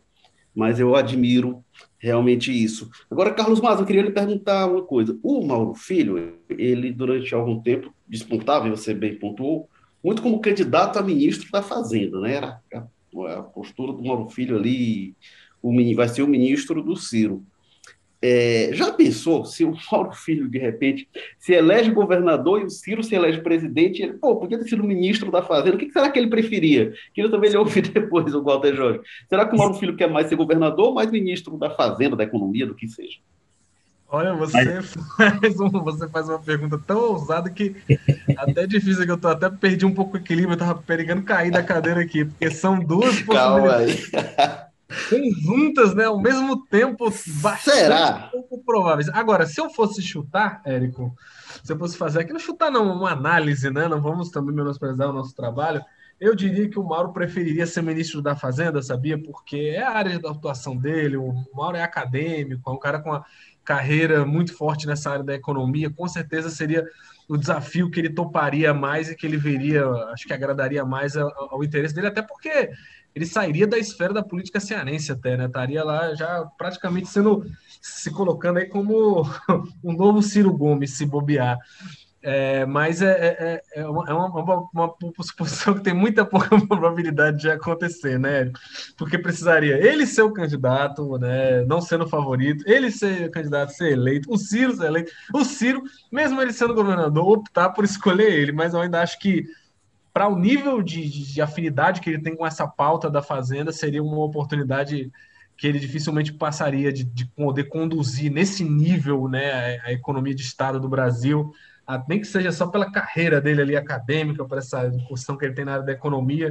[0.56, 1.64] mas eu admiro
[2.00, 2.90] realmente isso.
[3.12, 5.18] Agora, Carlos Maza, eu queria lhe perguntar uma coisa.
[5.22, 9.68] O Mauro Filho, ele durante algum tempo despontava, e você bem pontuou,
[10.04, 12.36] muito como candidato a ministro da Fazenda, né?
[12.36, 15.16] Era a, a postura do Mauro Filho ali,
[15.62, 17.44] o, vai ser o ministro do Ciro.
[18.28, 21.08] É, já pensou se o Mauro Filho, de repente,
[21.38, 24.02] se elege governador e o Ciro se elege presidente?
[24.02, 25.76] Ele, pô, podia ter sido ministro da Fazenda.
[25.76, 26.92] O que será que ele preferia?
[27.14, 29.02] Queria também ele ouvir depois, o Walter Jorge.
[29.30, 32.24] Será que o Mauro Filho quer mais ser governador ou mais ministro da Fazenda, da
[32.24, 33.20] Economia, do que seja?
[34.10, 37.76] Olha, você faz, um, você faz uma pergunta tão ousada que
[38.38, 41.22] até é difícil que eu tô até perdi um pouco o equilíbrio, eu tava perigando
[41.22, 44.10] cair da cadeira aqui, porque são duas possibilidades.
[44.10, 44.65] Calma aí.
[45.10, 47.12] Conjuntas, né, ao mesmo tempo,
[47.42, 48.30] bastante Será?
[48.32, 49.10] pouco prováveis.
[49.10, 51.16] Agora, se eu fosse chutar, Érico,
[51.64, 55.10] se eu fosse fazer aqui, não chutar não, uma análise, né, não vamos também menosprezar
[55.10, 55.84] o nosso trabalho,
[56.20, 59.22] eu diria que o Mauro preferiria ser ministro da Fazenda, sabia?
[59.22, 63.10] Porque é a área da atuação dele, o Mauro é acadêmico, é um cara com
[63.10, 63.26] uma
[63.66, 66.86] carreira muito forte nessa área da economia, com certeza seria
[67.28, 71.30] o desafio que ele toparia mais e que ele veria, acho que agradaria mais ao,
[71.52, 72.70] ao interesse dele, até porque
[73.16, 75.46] ele sairia da esfera da política cearense até, né?
[75.46, 77.46] Estaria lá já praticamente sendo
[77.82, 79.24] se colocando aí como
[79.84, 81.58] um novo Ciro Gomes, se bobear.
[82.28, 86.50] É, mas é, é, é, é uma, é uma, uma, suposição que tem muita pouca
[86.68, 88.52] probabilidade de acontecer, né?
[88.98, 91.64] Porque precisaria ele ser o candidato, né?
[91.66, 96.42] Não sendo favorito, ele ser candidato, ser eleito, o Ciro ser eleito, o Ciro, mesmo
[96.42, 99.46] ele sendo governador, optar por escolher ele, mas eu ainda acho que
[100.16, 104.02] para o nível de, de, afinidade que ele tem com essa pauta da Fazenda, seria
[104.02, 105.12] uma oportunidade
[105.58, 110.42] que ele dificilmente passaria de, de poder conduzir nesse nível né, a, a, economia de
[110.42, 111.52] Estado do Brasil,
[112.08, 115.66] nem que seja só pela carreira dele ali acadêmica, para essa discussão que ele tem
[115.66, 116.50] na área da economia,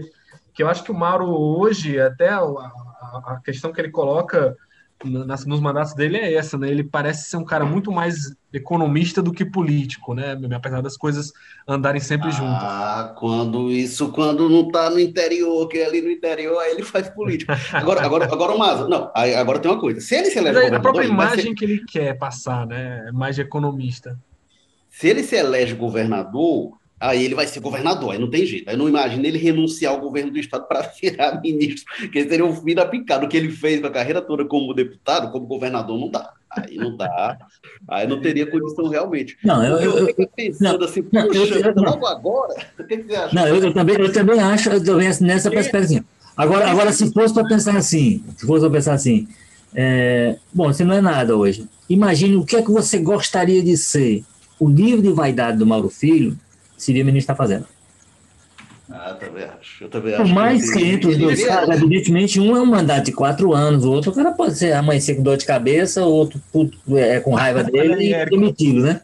[0.52, 4.54] que eu acho que o Mauro hoje, até a, a, a questão que ele coloca
[5.04, 6.68] nas, nos mandatos dele é essa, né?
[6.68, 10.38] Ele parece ser um cara muito mais economista do que político, né?
[10.54, 11.32] Apesar das coisas
[11.66, 12.62] andarem sempre ah, juntas.
[12.62, 16.82] Ah, quando isso, quando não tá no interior, que é ali no interior, aí ele
[16.82, 17.58] faz política.
[17.72, 20.00] Agora, agora, agora o Maza, não, agora tem uma coisa.
[20.00, 21.54] Se ele se elege A própria imagem ser...
[21.54, 23.04] que ele quer passar, né?
[23.08, 24.18] É mais de economista.
[24.88, 28.68] Se ele se elege governador, aí ele vai ser governador, aí não tem jeito.
[28.68, 32.56] Aí não imagina ele renunciar ao governo do estado para virar ministro, que seria um
[32.56, 33.26] fim da picada.
[33.26, 36.32] O que ele fez na carreira toda como deputado, como governador, não dá.
[36.50, 37.36] Aí não dá.
[37.88, 39.36] Aí não teria condição realmente.
[39.44, 43.14] Não, eu, eu, eu, eu pensando não, assim, puxa, eu, logo agora, o que, você
[43.14, 43.34] acha?
[43.34, 46.04] Não, eu, também, eu também acho, eu também nessa perspectiva.
[46.36, 49.28] Agora, agora, se fosse para pensar assim, se fosse para pensar assim,
[49.74, 51.68] é, bom, você não é nada hoje.
[51.88, 54.24] Imagine o que é que você gostaria de ser.
[54.58, 56.38] O livro de vaidade do Mauro Filho
[56.84, 57.66] seria ministro da Fazenda.
[58.90, 59.84] Ah, também acho.
[59.84, 60.22] Eu também acho.
[60.22, 63.52] Por mais que, que entre os dois caras, evidentemente, um é um mandato de quatro
[63.54, 66.78] anos, o outro o cara pode ser amanhecer com dor de cabeça, o outro puto,
[66.96, 69.00] é, com raiva dele e demitido, né?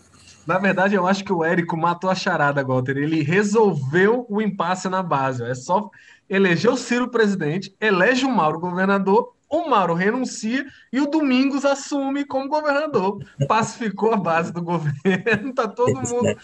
[0.46, 2.96] Na verdade, eu acho que o Érico matou a charada, Walter.
[2.96, 5.44] Ele resolveu o impasse na base.
[5.44, 5.90] É só
[6.28, 12.24] eleger o Ciro presidente, elege o Mauro governador, o Mauro renuncia e o Domingos assume
[12.24, 13.18] como governador.
[13.48, 16.36] Pacificou a base do governo, tá todo mundo,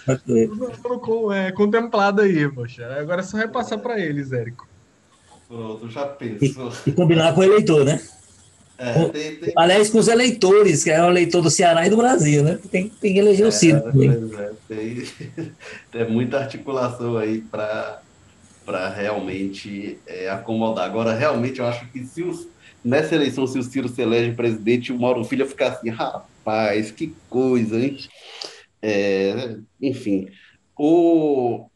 [0.82, 2.84] todo mundo é, contemplado aí, poxa.
[2.98, 4.66] Agora é só repassar para eles, Érico.
[5.46, 6.72] Pronto, já pensou.
[6.84, 8.00] E, e combinar com o eleitor, né?
[8.78, 9.52] É, tem, tem...
[9.56, 12.58] Aliás, com os eleitores, que é o eleitor do Ceará e do Brasil, né?
[12.70, 13.82] Tem, tem que eleger é, o Ciro.
[14.38, 15.06] É, tem,
[15.92, 18.02] tem muita articulação aí para
[18.94, 20.84] realmente é, acomodar.
[20.84, 22.48] Agora, realmente, eu acho que se os,
[22.86, 27.12] nessa eleição, se o Ciro se elege presidente, o Mauro Filho ficar assim, rapaz, que
[27.28, 27.96] coisa, hein?
[28.80, 30.28] É, enfim,
[30.78, 31.66] o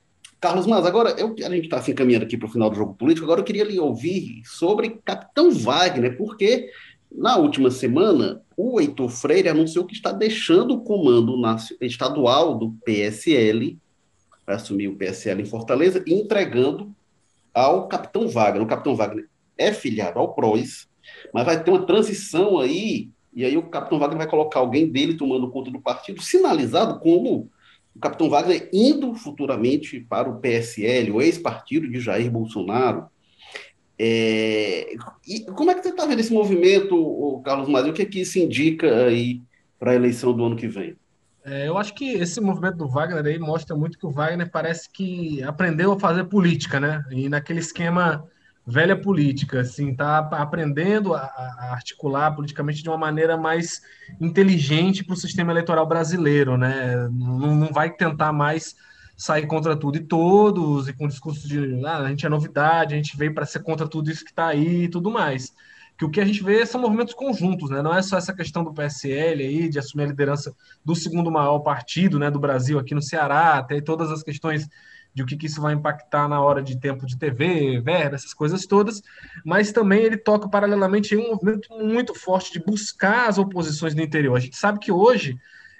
[0.40, 2.94] Carlos Mas, agora eu, a gente está se encaminhando aqui para o final do jogo
[2.94, 6.70] político, agora eu queria lhe ouvir sobre Capitão Wagner, porque
[7.10, 11.34] na última semana, o Heitor Freire anunciou que está deixando o comando
[11.80, 13.76] estadual do PSL,
[14.46, 16.94] para assumir o PSL em Fortaleza, e entregando
[17.52, 18.62] ao Capitão Wagner.
[18.62, 20.88] O Capitão Wagner é filiado ao PROS,
[21.32, 25.16] mas vai ter uma transição aí, e aí o Capitão Wagner vai colocar alguém dele
[25.16, 27.50] tomando conta do partido, sinalizado como
[27.94, 33.06] o Capitão Wagner indo futuramente para o PSL, o ex-partido de Jair Bolsonaro.
[33.98, 34.94] É,
[35.28, 37.92] e como é que você está vendo esse movimento, Carlos Marinho?
[37.92, 39.42] O que é que isso indica aí
[39.78, 40.96] para a eleição do ano que vem?
[41.44, 44.90] É, eu acho que esse movimento do Wagner aí mostra muito que o Wagner parece
[44.90, 47.02] que aprendeu a fazer política, né?
[47.10, 48.26] E naquele esquema
[48.66, 53.80] velha política, assim, tá aprendendo a, a articular politicamente de uma maneira mais
[54.20, 57.08] inteligente para o sistema eleitoral brasileiro, né?
[57.10, 58.76] Não, não vai tentar mais
[59.16, 62.96] sair contra tudo e todos, e com discurso de ah, a gente é novidade, a
[62.96, 65.52] gente veio para ser contra tudo isso que está aí e tudo mais.
[65.98, 67.82] Que o que a gente vê são movimentos conjuntos, né?
[67.82, 71.58] Não é só essa questão do PSL aí, de assumir a liderança do segundo maior
[71.58, 74.66] partido né, do Brasil aqui no Ceará, até todas as questões
[75.14, 78.32] de o que, que, isso vai impactar na hora de tempo de TV, verba, essas
[78.32, 79.02] coisas todas,
[79.44, 84.02] mas também ele toca paralelamente em um movimento muito forte de buscar as oposições no
[84.02, 84.36] interior.
[84.36, 85.38] A gente sabe que hoje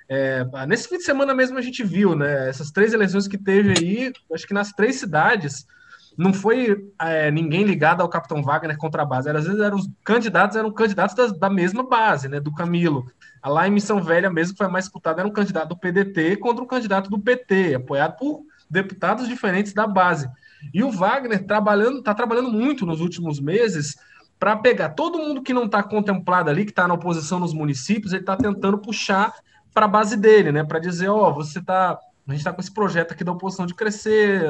[0.09, 2.49] é, nesse fim de semana mesmo a gente viu, né?
[2.49, 5.65] Essas três eleições que teve aí, acho que nas três cidades,
[6.19, 9.29] não foi é, ninguém ligado ao Capitão Wagner contra a base.
[9.29, 12.41] Era, às vezes eram os candidatos, eram candidatos da, da, mesma base, né?
[12.41, 13.07] Do Camilo.
[13.45, 16.65] Lá em Missão Velha mesmo, que foi mais disputada, era um candidato do PDT contra
[16.65, 20.31] um candidato do PT, apoiado por deputados diferentes da base.
[20.73, 23.97] E o Wagner trabalhando, está trabalhando muito nos últimos meses
[24.39, 28.13] para pegar todo mundo que não está contemplado ali, que está na oposição nos municípios,
[28.13, 29.35] ele está tentando puxar
[29.75, 30.65] para a base dele, né?
[30.65, 31.99] Para dizer, ó, oh, você tá.
[32.27, 34.43] A gente está com esse projeto aqui da oposição de crescer.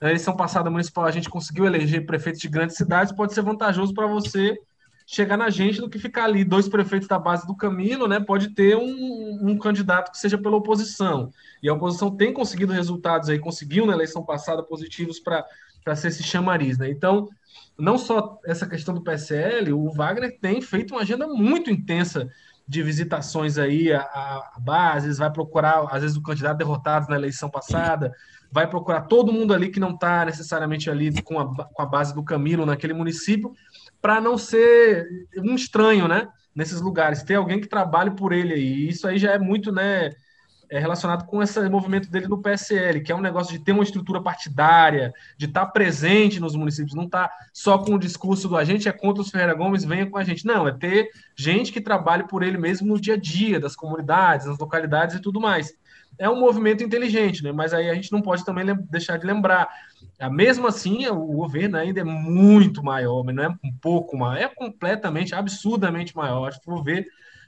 [0.00, 3.94] Na eleição passada municipal, a gente conseguiu eleger prefeitos de grandes cidades, pode ser vantajoso
[3.94, 4.58] para você
[5.12, 8.18] chegar na gente do que ficar ali dois prefeitos da base do Camilo, né?
[8.18, 11.30] Pode ter um, um candidato que seja pela oposição.
[11.62, 16.22] E a oposição tem conseguido resultados aí, conseguiu na eleição passada positivos para ser esse
[16.22, 16.90] chamariz, né?
[16.90, 17.28] Então,
[17.78, 22.26] não só essa questão do PSL, o Wagner tem feito uma agenda muito intensa
[22.66, 27.50] de visitações aí a, a, bases, vai procurar, às vezes, o candidato derrotado na eleição
[27.50, 28.14] passada,
[28.50, 32.14] vai procurar todo mundo ali que não está necessariamente ali com a, com a base
[32.14, 33.52] do Camilo naquele município,
[34.02, 36.28] para não ser um estranho, né?
[36.54, 38.88] Nesses lugares, ter alguém que trabalhe por ele aí.
[38.88, 40.10] Isso aí já é muito, né?
[40.72, 43.82] é relacionado com esse movimento dele no PSL, que é um negócio de ter uma
[43.82, 48.48] estrutura partidária, de estar tá presente nos municípios, não estar tá só com o discurso
[48.48, 50.46] do a gente é contra os Ferreira Gomes, venha com a gente.
[50.46, 54.46] Não, é ter gente que trabalhe por ele mesmo no dia a dia, das comunidades,
[54.46, 55.74] nas localidades e tudo mais.
[56.18, 57.52] É um movimento inteligente, né?
[57.52, 59.68] mas aí a gente não pode também deixar de lembrar.
[60.18, 64.40] Ah, mesmo assim, o governo ainda é muito maior, mas não é um pouco maior,
[64.40, 66.46] é completamente, absurdamente maior.
[66.46, 67.06] Acho que vou ver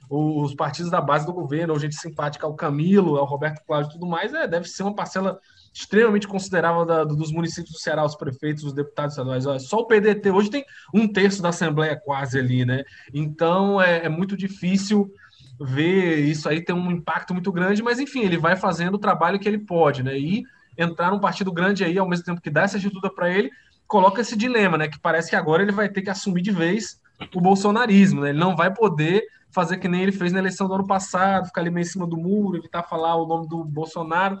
[0.09, 3.93] os partidos da base do governo, ou gente simpática ao Camilo, ao Roberto Cláudio e
[3.93, 5.39] tudo mais, é, deve ser uma parcela
[5.73, 9.45] extremamente considerável da, dos municípios do Ceará, os prefeitos, os deputados estaduais.
[9.45, 12.83] Olha, só o PDT hoje tem um terço da Assembleia quase ali, né?
[13.13, 15.11] Então é, é muito difícil
[15.59, 19.39] ver isso aí ter um impacto muito grande, mas enfim, ele vai fazendo o trabalho
[19.39, 20.17] que ele pode, né?
[20.17, 20.43] E
[20.77, 23.51] entrar num partido grande aí, ao mesmo tempo que dá essa ajuda para ele,
[23.87, 24.87] coloca esse dilema, né?
[24.87, 26.99] Que parece que agora ele vai ter que assumir de vez
[27.33, 28.29] o bolsonarismo, né?
[28.29, 31.61] Ele não vai poder fazer que nem ele fez na eleição do ano passado, ficar
[31.61, 34.37] ali meio em cima do muro, evitar falar o nome do Bolsonaro,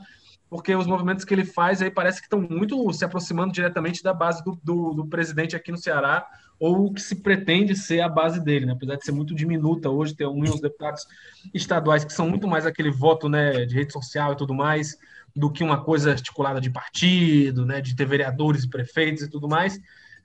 [0.49, 4.13] porque os movimentos que ele faz aí parece que estão muito se aproximando diretamente da
[4.13, 6.27] base do, do, do presidente aqui no Ceará,
[6.59, 8.73] ou o que se pretende ser a base dele, né?
[8.73, 11.05] apesar de ser muito diminuta hoje, ter uns deputados
[11.53, 14.97] estaduais que são muito mais aquele voto né, de rede social e tudo mais,
[15.35, 19.49] do que uma coisa articulada de partido, né, de ter vereadores e prefeitos e tudo
[19.49, 19.79] mais.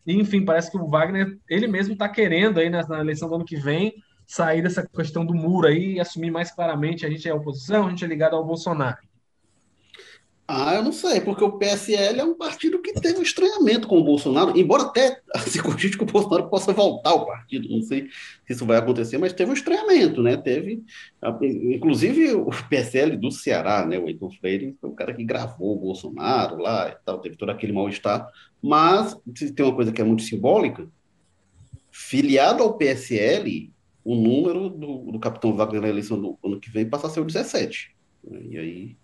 [0.07, 3.35] E, enfim, parece que o Wagner, ele mesmo está querendo aí na, na eleição do
[3.35, 3.95] ano que vem
[4.27, 7.91] sair dessa questão do muro aí e assumir mais claramente a gente é oposição, a
[7.91, 8.99] gente é ligado ao Bolsonaro.
[10.53, 14.01] Ah, eu não sei, porque o PSL é um partido que teve um estranhamento com
[14.01, 18.09] o Bolsonaro, embora até se cogite que o Bolsonaro possa voltar ao partido, não sei
[18.45, 20.37] se isso vai acontecer, mas teve um estranhamento, né?
[20.37, 20.83] Teve,
[21.73, 23.97] inclusive o PSL do Ceará, né?
[23.97, 27.51] O Heitor Freire foi o cara que gravou o Bolsonaro lá e tal, teve todo
[27.51, 28.27] aquele mal-estar,
[28.61, 30.85] mas se tem uma coisa que é muito simbólica,
[31.93, 33.71] filiado ao PSL,
[34.05, 37.21] o número do, do capitão Wagner na eleição do ano que vem passa a ser
[37.21, 37.95] o 17.
[38.25, 38.41] Né?
[38.51, 39.00] E aí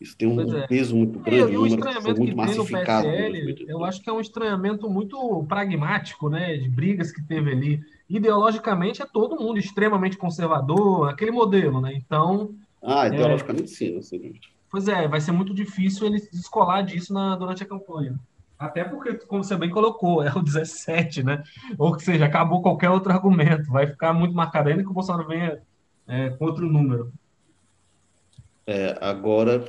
[0.00, 0.66] isso tem um é.
[0.66, 4.12] peso muito grande, e, um estranhamento muito que tem no PSL, eu acho que é
[4.12, 7.80] um estranhamento muito pragmático, né, de brigas que teve ali.
[8.08, 11.92] Ideologicamente é todo mundo extremamente conservador, aquele modelo, né?
[11.94, 12.54] Então.
[12.82, 14.40] Ah, é, ideologicamente é, sim, sei.
[14.70, 18.18] Pois é, vai ser muito difícil ele descolar disso na, durante a campanha.
[18.58, 21.42] Até porque, como você bem colocou, é o 17, né?
[21.78, 23.70] Ou seja, acabou qualquer outro argumento.
[23.70, 25.60] Vai ficar muito marcado ainda que o Bolsonaro venha
[26.06, 27.12] é, com outro número.
[28.66, 29.64] É, agora,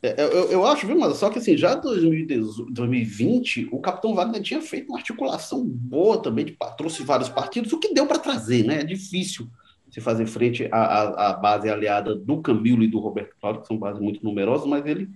[0.00, 4.40] é, eu, eu acho, viu, mas só que assim, já em 2020, o Capitão Wagner
[4.42, 8.64] tinha feito uma articulação boa também, de, trouxe vários partidos, o que deu para trazer,
[8.64, 8.80] né?
[8.80, 9.48] É difícil
[9.90, 13.76] se fazer frente à, à, base aliada do Camilo e do Roberto Cláudio, que são
[13.76, 15.08] bases muito numerosas, mas ele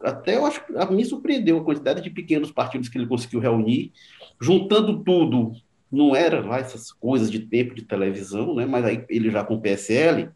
[0.00, 3.92] até eu acho a surpreendeu a quantidade de pequenos partidos que ele conseguiu reunir,
[4.40, 5.52] juntando tudo.
[5.90, 8.66] Não era lá essas coisas de tempo de televisão, né?
[8.66, 10.28] Mas aí ele já com o PSL,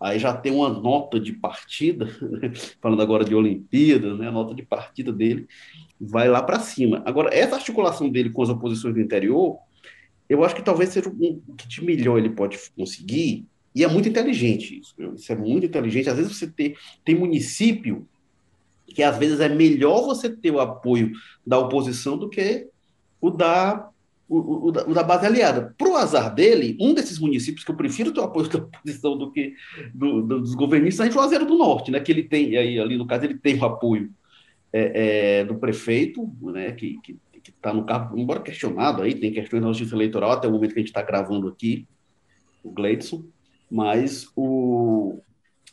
[0.00, 2.52] aí já tem uma nota de partida, né?
[2.80, 4.28] falando agora de Olimpíada, né?
[4.28, 5.46] a nota de partida dele
[6.00, 7.02] vai lá para cima.
[7.04, 9.58] Agora, essa articulação dele com as oposições do interior,
[10.28, 13.44] eu acho que talvez seja o que de melhor ele pode conseguir,
[13.74, 16.08] e é muito inteligente isso, isso é muito inteligente.
[16.08, 16.74] Às vezes você tem,
[17.04, 18.08] tem município
[18.86, 21.12] que às vezes é melhor você ter o apoio
[21.46, 22.68] da oposição do que
[23.20, 23.88] o da
[24.30, 25.74] o, o, da, o, da, base aliada.
[25.76, 29.18] Para o azar dele, um desses municípios que eu prefiro ter o apoio da oposição
[29.18, 29.54] do que
[29.92, 31.98] do, do, dos governistas é Juazeiro do Norte, né?
[31.98, 34.10] Que ele tem, aí, ali no caso, ele tem o apoio
[34.72, 36.70] é, é, do prefeito, né?
[36.70, 37.00] Que
[37.48, 40.78] está no cargo, embora questionado aí, tem questões na justiça eleitoral até o momento que
[40.78, 41.86] a gente está gravando aqui,
[42.62, 43.24] o Gleidson,
[43.68, 45.18] mas o,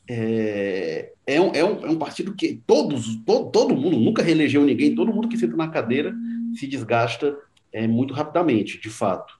[0.09, 4.63] é, é, um, é, um, é um partido que todos, todo, todo mundo, nunca reelegeu
[4.63, 6.15] ninguém, todo mundo que senta na cadeira
[6.55, 7.37] se desgasta
[7.71, 9.33] é, muito rapidamente, de fato.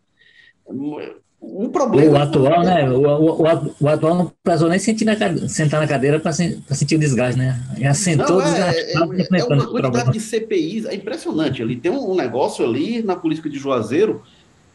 [1.40, 2.12] O problema.
[2.12, 2.90] O atual, né?
[2.90, 5.16] O, o, o, atual não precisou nem sentir na,
[5.48, 7.64] sentar na cadeira para sentir o desgaste, né?
[7.78, 11.62] Já sentou não, é, é, é, é uma quantidade de CPIs, é impressionante.
[11.62, 14.24] Ele tem um negócio ali na política de Juazeiro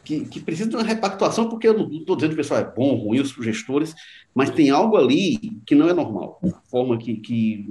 [0.05, 2.65] que, que precisa de uma repactuação, porque eu não estou dizendo que o pessoal é
[2.65, 3.95] bom, ruim, os gestores,
[4.35, 6.41] mas tem algo ali que não é normal.
[6.45, 7.67] A forma que, que,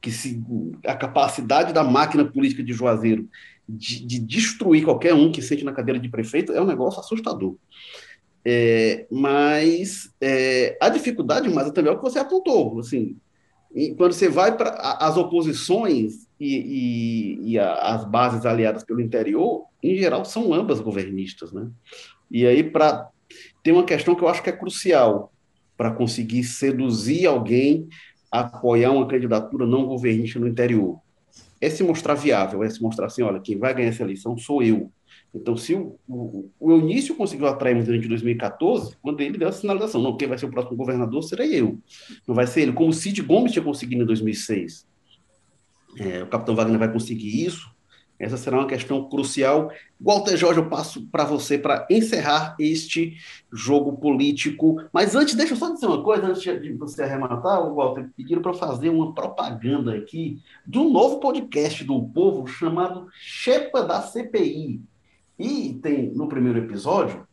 [0.00, 0.42] que se,
[0.86, 3.28] a capacidade da máquina política de Juazeiro
[3.76, 7.56] de, de, destruir qualquer um que sente na cadeira de prefeito é um negócio assustador.
[8.44, 13.16] É, mas é, a dificuldade, mas também é o que você apontou, assim,
[13.96, 19.64] quando você vai para as oposições e, e, e a, as bases aliadas pelo interior,
[19.82, 21.68] em geral, são ambas governistas, né?
[22.30, 23.08] E aí, para
[23.62, 25.32] tem uma questão que eu acho que é crucial
[25.76, 27.88] para conseguir seduzir alguém
[28.30, 31.00] a apoiar uma candidatura não governista no interior
[31.60, 34.62] é se mostrar viável, é se mostrar assim, olha, quem vai ganhar essa eleição sou
[34.62, 34.90] eu.
[35.34, 40.02] Então, se o, o, o Eunício conseguiu atrair em 2014, quando ele deu a sinalização,
[40.02, 41.78] não, quem vai ser o próximo governador serei eu,
[42.26, 44.88] não vai ser ele, como o Cid Gomes tinha conseguido em 2006.
[45.98, 47.70] É, o capitão Wagner vai conseguir isso,
[48.20, 49.72] essa será uma questão crucial.
[49.98, 53.16] Walter Jorge, eu passo para você para encerrar este
[53.50, 54.76] jogo político.
[54.92, 58.52] Mas antes, deixa eu só dizer uma coisa, antes de você arrematar, Walter, pediram para
[58.52, 64.82] fazer uma propaganda aqui de um novo podcast do Povo chamado Chepa da CPI.
[65.38, 67.26] E tem no primeiro episódio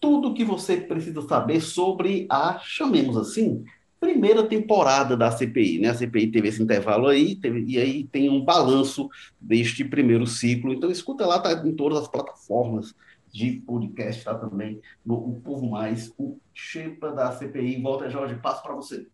[0.00, 3.64] tudo o que você precisa saber sobre a, chamemos assim,
[4.02, 5.90] primeira temporada da CPI, né?
[5.90, 9.08] A CPI teve esse intervalo aí, teve, e aí tem um balanço
[9.40, 10.72] deste primeiro ciclo.
[10.72, 12.92] Então, escuta lá, tá em todas as plataformas
[13.32, 17.80] de podcast, tá também no O Povo Mais, o Chepa da CPI.
[17.80, 19.06] Volta, Jorge, passo para você.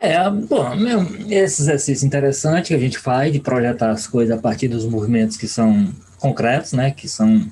[0.00, 4.40] É, bom, meu, esse exercício interessante que a gente faz de projetar as coisas a
[4.40, 6.92] partir dos movimentos que são concretos, né?
[6.92, 7.48] Que são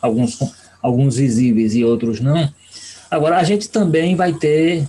[0.00, 0.38] alguns,
[0.80, 2.48] alguns visíveis e outros não.
[3.10, 4.88] Agora, a gente também vai ter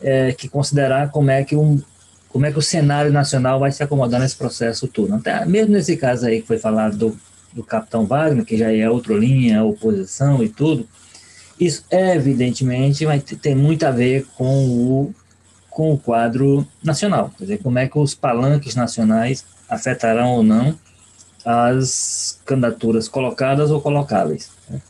[0.00, 1.80] é, que considerar como é que um
[2.28, 5.14] como é que o cenário nacional vai se acomodar nesse processo todo.
[5.14, 7.20] Até mesmo nesse caso aí que foi falado do,
[7.54, 10.86] do capitão Wagner, que já é outra linha, oposição e tudo,
[11.58, 15.14] isso evidentemente vai ter muito a ver com o,
[15.70, 20.78] com o quadro nacional, quer dizer, como é que os palanques nacionais afetarão ou não
[21.44, 24.50] as candidaturas colocadas ou colocáveis.
[24.68, 24.80] Né?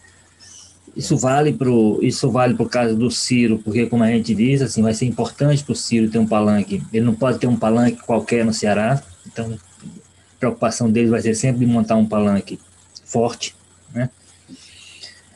[0.98, 1.70] Isso vale para
[2.02, 5.72] isso vale caso do Ciro, porque como a gente diz, assim, vai ser importante para
[5.72, 6.82] o Ciro ter um palanque.
[6.92, 9.00] Ele não pode ter um palanque qualquer no Ceará.
[9.24, 12.58] Então, a preocupação deles vai ser sempre montar um palanque
[13.04, 13.54] forte,
[13.94, 14.10] né?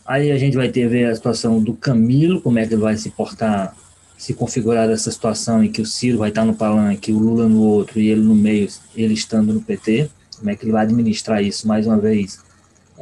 [0.05, 2.97] Aí a gente vai ter ver a situação do Camilo, como é que ele vai
[2.97, 3.73] se portar,
[4.19, 7.61] se configurar essa situação em que o Ciro vai estar no palanque, o Lula no
[7.61, 11.41] outro e ele no meio, ele estando no PT, como é que ele vai administrar
[11.41, 12.41] isso mais uma vez,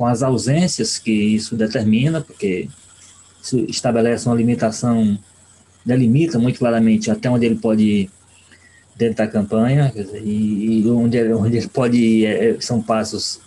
[0.00, 2.70] com as ausências que isso determina, porque
[3.42, 5.18] isso estabelece uma limitação,
[5.84, 8.10] delimita muito claramente até onde ele pode ir
[8.96, 9.92] dentro da campanha,
[10.24, 13.42] e, e, onde, onde ele pode ir é, são passos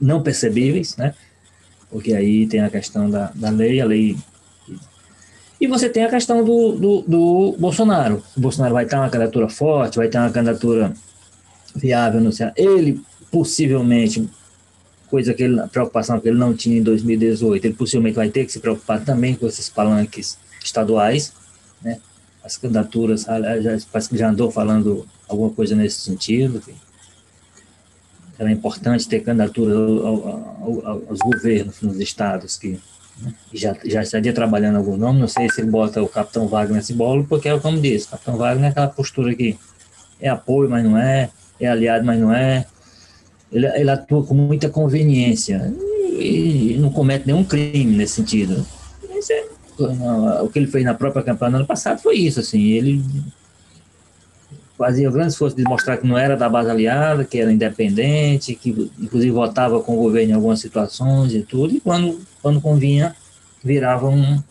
[0.00, 1.14] não percebíveis, né?
[1.90, 4.16] Porque aí tem a questão da, da lei, a lei.
[5.60, 8.22] E você tem a questão do, do, do Bolsonaro.
[8.34, 10.94] O Bolsonaro vai ter uma candidatura forte, vai ter uma candidatura
[11.76, 12.54] viável no Ceará.
[12.56, 14.26] Ele possivelmente,
[15.10, 18.52] coisa que ele, preocupação que ele não tinha em 2018, ele possivelmente vai ter que
[18.52, 21.32] se preocupar também com esses palanques estaduais,
[21.82, 21.98] né?
[22.42, 26.62] As candidaturas, já, parece que já andou falando alguma coisa nesse sentido.
[28.38, 32.80] Era importante ter candidatura aos governos nos estados que
[33.20, 36.76] né, já, já estaria trabalhando algum nome, não sei se ele bota o Capitão Wagner
[36.76, 39.58] nesse bolo, porque é como diz, Capitão Wagner é aquela postura que
[40.18, 41.28] é apoio, mas não é,
[41.60, 42.66] é aliado, mas não é,
[43.52, 45.72] ele, ele atua com muita conveniência
[46.18, 48.64] e, e não comete nenhum crime nesse sentido.
[49.28, 53.02] É, o que ele fez na própria campanha no ano passado foi isso, assim, ele
[54.76, 58.90] fazia grande esforço de mostrar que não era da base aliada, que era independente, que
[58.98, 63.14] inclusive votava com o governo em algumas situações e tudo, e quando, quando convinha,
[63.62, 64.42] virava um,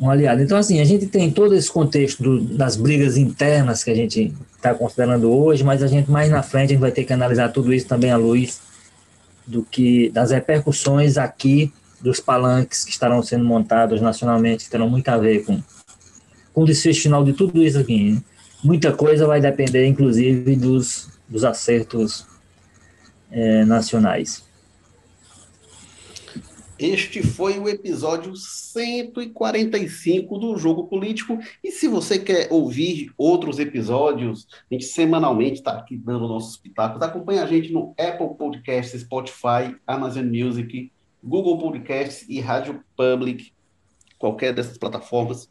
[0.00, 0.42] um aliado.
[0.42, 4.34] Então, assim, a gente tem todo esse contexto do, das brigas internas que a gente
[4.56, 7.50] está considerando hoje, mas a gente mais na frente a gente vai ter que analisar
[7.50, 8.60] tudo isso também à luz
[9.46, 15.08] do que das repercussões aqui dos palanques que estarão sendo montados nacionalmente, que terão muito
[15.08, 15.62] a ver com,
[16.52, 18.20] com o desfecho final de tudo isso aqui.
[18.62, 22.26] Muita coisa vai depender, inclusive, dos, dos acertos
[23.30, 24.42] é, nacionais.
[26.76, 31.38] Este foi o episódio 145 do Jogo Político.
[31.62, 37.00] E se você quer ouvir outros episódios, a gente semanalmente está aqui dando nossos pitacos.
[37.00, 40.90] Acompanhe a gente no Apple Podcasts, Spotify, Amazon Music,
[41.22, 43.52] Google Podcasts e Rádio Public,
[44.18, 45.48] qualquer dessas plataformas.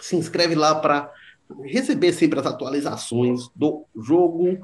[0.00, 1.08] Se inscreve lá para
[1.62, 4.58] receber sempre as atualizações do jogo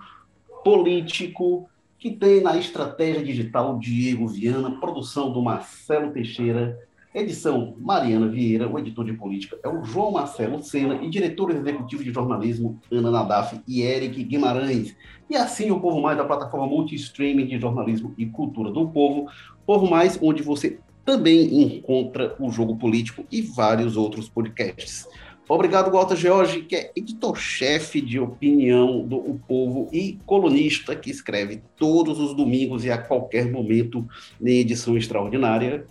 [0.64, 1.68] político
[2.04, 6.78] que tem na estratégia digital Diego Viana, produção do Marcelo Teixeira,
[7.14, 12.04] edição Mariana Vieira, o editor de política é o João Marcelo Sena e diretores executivos
[12.04, 14.94] de jornalismo Ana Nadaf e Eric Guimarães.
[15.30, 19.26] E assim o Povo Mais da plataforma multi-streaming de jornalismo e cultura do povo,
[19.64, 25.08] Povo Mais, onde você também encontra o jogo político e vários outros podcasts.
[25.46, 31.62] Obrigado, Walter George, que é editor-chefe de opinião do o Povo e colunista que escreve
[31.76, 34.06] todos os domingos e a qualquer momento
[34.40, 35.84] em edição extraordinária.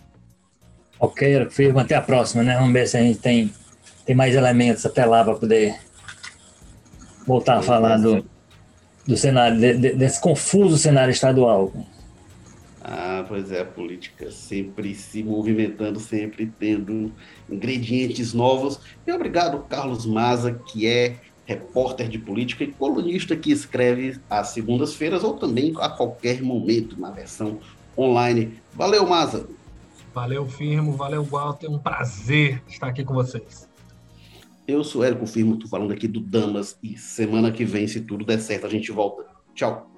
[0.98, 2.56] Ok, firme, até a próxima, né?
[2.56, 3.52] Vamos ver se a gente tem,
[4.04, 5.76] tem mais elementos até lá para poder
[7.24, 8.24] voltar a falar do,
[9.06, 11.72] do cenário, de, de, desse confuso cenário estadual.
[12.86, 17.10] Ah, pois é, a política sempre se movimentando, sempre tendo
[17.48, 18.78] ingredientes novos.
[19.06, 21.16] E obrigado, Carlos Maza, que é
[21.46, 27.10] repórter de política e colunista que escreve às segundas-feiras ou também a qualquer momento na
[27.10, 27.58] versão
[27.96, 28.60] online.
[28.74, 29.48] Valeu, Maza.
[30.12, 30.92] Valeu, Firmo.
[30.92, 31.70] Valeu, Walter.
[31.70, 33.66] Um prazer estar aqui com vocês.
[34.68, 38.26] Eu sou Érico Firmo, estou falando aqui do Damas e semana que vem, se tudo
[38.26, 39.24] der certo, a gente volta.
[39.54, 39.90] Tchau.